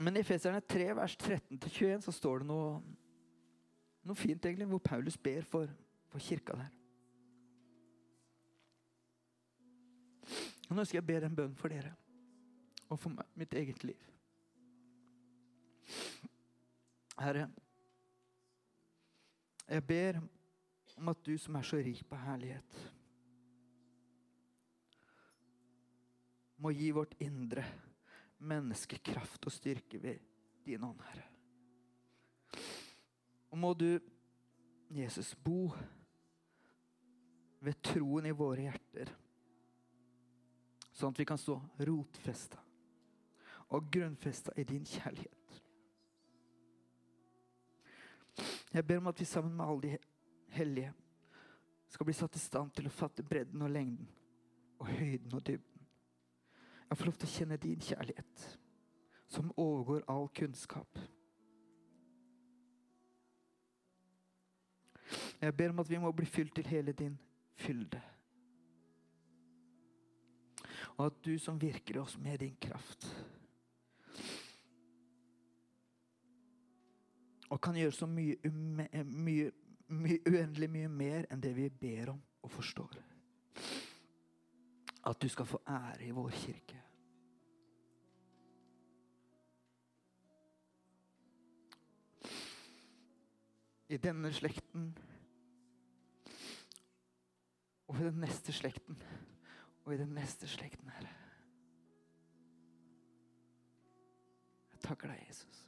Men 0.00 0.16
i 0.16 0.20
Efeserne 0.20 0.60
3, 0.60 0.90
vers 0.96 1.16
13-21 1.16 2.04
så 2.04 2.12
står 2.12 2.42
det 2.42 2.48
noe, 2.48 2.74
noe 4.04 4.16
fint, 4.16 4.44
egentlig, 4.44 4.68
hvor 4.68 4.82
Paulus 4.84 5.16
ber 5.16 5.42
for, 5.48 5.72
for 6.12 6.22
kirka 6.22 6.56
der. 6.60 6.68
Og 10.70 10.76
Nå 10.76 10.84
skal 10.84 11.00
jeg 11.00 11.06
be 11.08 11.16
en 11.26 11.36
bønn 11.36 11.56
for 11.58 11.72
dere 11.72 11.96
og 12.90 12.98
for 12.98 13.14
meg, 13.14 13.26
mitt 13.38 13.54
eget 13.54 13.84
liv. 13.86 14.06
Herre, 17.20 17.48
jeg 19.70 19.84
ber 19.86 20.20
om 21.00 21.08
at 21.08 21.22
du 21.24 21.32
som 21.40 21.56
er 21.56 21.64
så 21.64 21.78
rik 21.80 22.02
på 22.08 22.16
herlighet, 22.20 22.80
må 26.60 26.72
gi 26.76 26.90
vårt 26.92 27.14
indre 27.24 27.64
menneske 28.44 28.98
kraft 29.04 29.46
og 29.48 29.54
styrke 29.54 30.00
ved 30.02 30.20
din 30.66 30.84
ånd, 30.84 31.00
Herre. 31.08 31.24
Og 33.50 33.58
må 33.58 33.72
du, 33.74 33.96
Jesus, 34.92 35.32
bo 35.34 35.70
ved 37.64 37.80
troen 37.82 38.28
i 38.28 38.36
våre 38.36 38.68
hjerter, 38.68 39.14
sånn 40.92 41.14
at 41.14 41.22
vi 41.22 41.28
kan 41.28 41.40
stå 41.40 41.56
rotfesta 41.88 42.60
og 43.70 43.88
grunnfesta 43.92 44.52
i 44.60 44.68
din 44.68 44.84
kjærlighet. 44.84 45.36
Jeg 48.70 48.86
ber 48.86 49.00
om 49.00 49.10
at 49.10 49.20
vi 49.20 49.24
sammen 49.24 49.56
med 49.56 49.64
alle 49.64 49.82
de 49.88 50.09
hellige 50.50 50.92
skal 51.88 52.06
bli 52.06 52.14
satt 52.14 52.36
i 52.36 52.42
stand 52.42 52.72
til 52.74 52.86
å 52.86 52.94
fatte 52.94 53.24
bredden 53.26 53.62
og 53.62 53.70
lengden 53.70 54.08
og 54.80 54.86
høyden 54.86 55.34
og 55.34 55.46
dybden. 55.46 55.86
Jeg 56.88 56.98
får 56.98 57.06
lov 57.06 57.16
til 57.18 57.28
å 57.28 57.32
kjenne 57.32 57.58
din 57.62 57.82
kjærlighet, 57.84 58.44
som 59.30 59.50
overgår 59.56 60.06
all 60.10 60.28
kunnskap. 60.34 60.98
Jeg 65.40 65.56
ber 65.56 65.74
om 65.74 65.82
at 65.82 65.90
vi 65.90 66.00
må 66.00 66.12
bli 66.12 66.26
fylt 66.26 66.54
til 66.54 66.66
hele 66.66 66.92
din 66.92 67.18
fylde. 67.58 68.00
Og 70.96 71.06
at 71.06 71.20
du 71.24 71.36
som 71.38 71.60
virker 71.60 71.96
i 71.96 72.02
oss 72.02 72.18
med 72.18 72.38
din 72.42 72.56
kraft 72.60 73.06
Og 77.50 77.58
kan 77.60 77.74
gjøre 77.74 77.92
så 77.92 78.06
mye, 78.06 78.36
mye, 79.04 79.50
mye, 79.90 80.20
uendelig 80.26 80.70
mye 80.70 80.88
mer 80.88 81.26
enn 81.30 81.42
det 81.42 81.52
vi 81.56 81.68
ber 81.70 82.12
om 82.14 82.20
og 82.42 82.52
forstår. 82.52 82.98
At 85.06 85.22
du 85.22 85.28
skal 85.28 85.48
få 85.48 85.62
ære 85.68 86.04
i 86.06 86.10
vår 86.14 86.30
kirke. 86.30 86.82
I 93.90 93.96
denne 93.98 94.30
slekten 94.32 94.92
og 97.90 97.98
i 97.98 98.04
den 98.04 98.20
neste 98.22 98.52
slekten 98.54 99.00
og 99.84 99.94
i 99.94 99.98
den 99.98 100.12
neste 100.14 100.46
slekten, 100.46 100.90
Herre. 100.94 101.16
Jeg 104.70 104.80
takker 104.84 105.10
deg, 105.10 105.24
Jesus. 105.28 105.66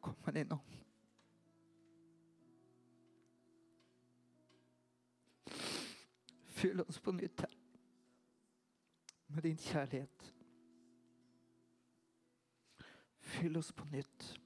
Kom 0.00 0.14
med 0.26 0.34
din 0.34 0.52
ånd. 0.52 0.87
Fyll 6.58 6.80
oss 6.80 7.00
på 7.00 7.12
nytt, 7.12 7.40
her 7.40 7.54
med 9.28 9.42
din 9.42 9.56
kjærlighet. 9.56 10.34
Fyll 13.20 13.56
oss 13.56 13.72
på 13.72 13.84
nytt 13.92 14.40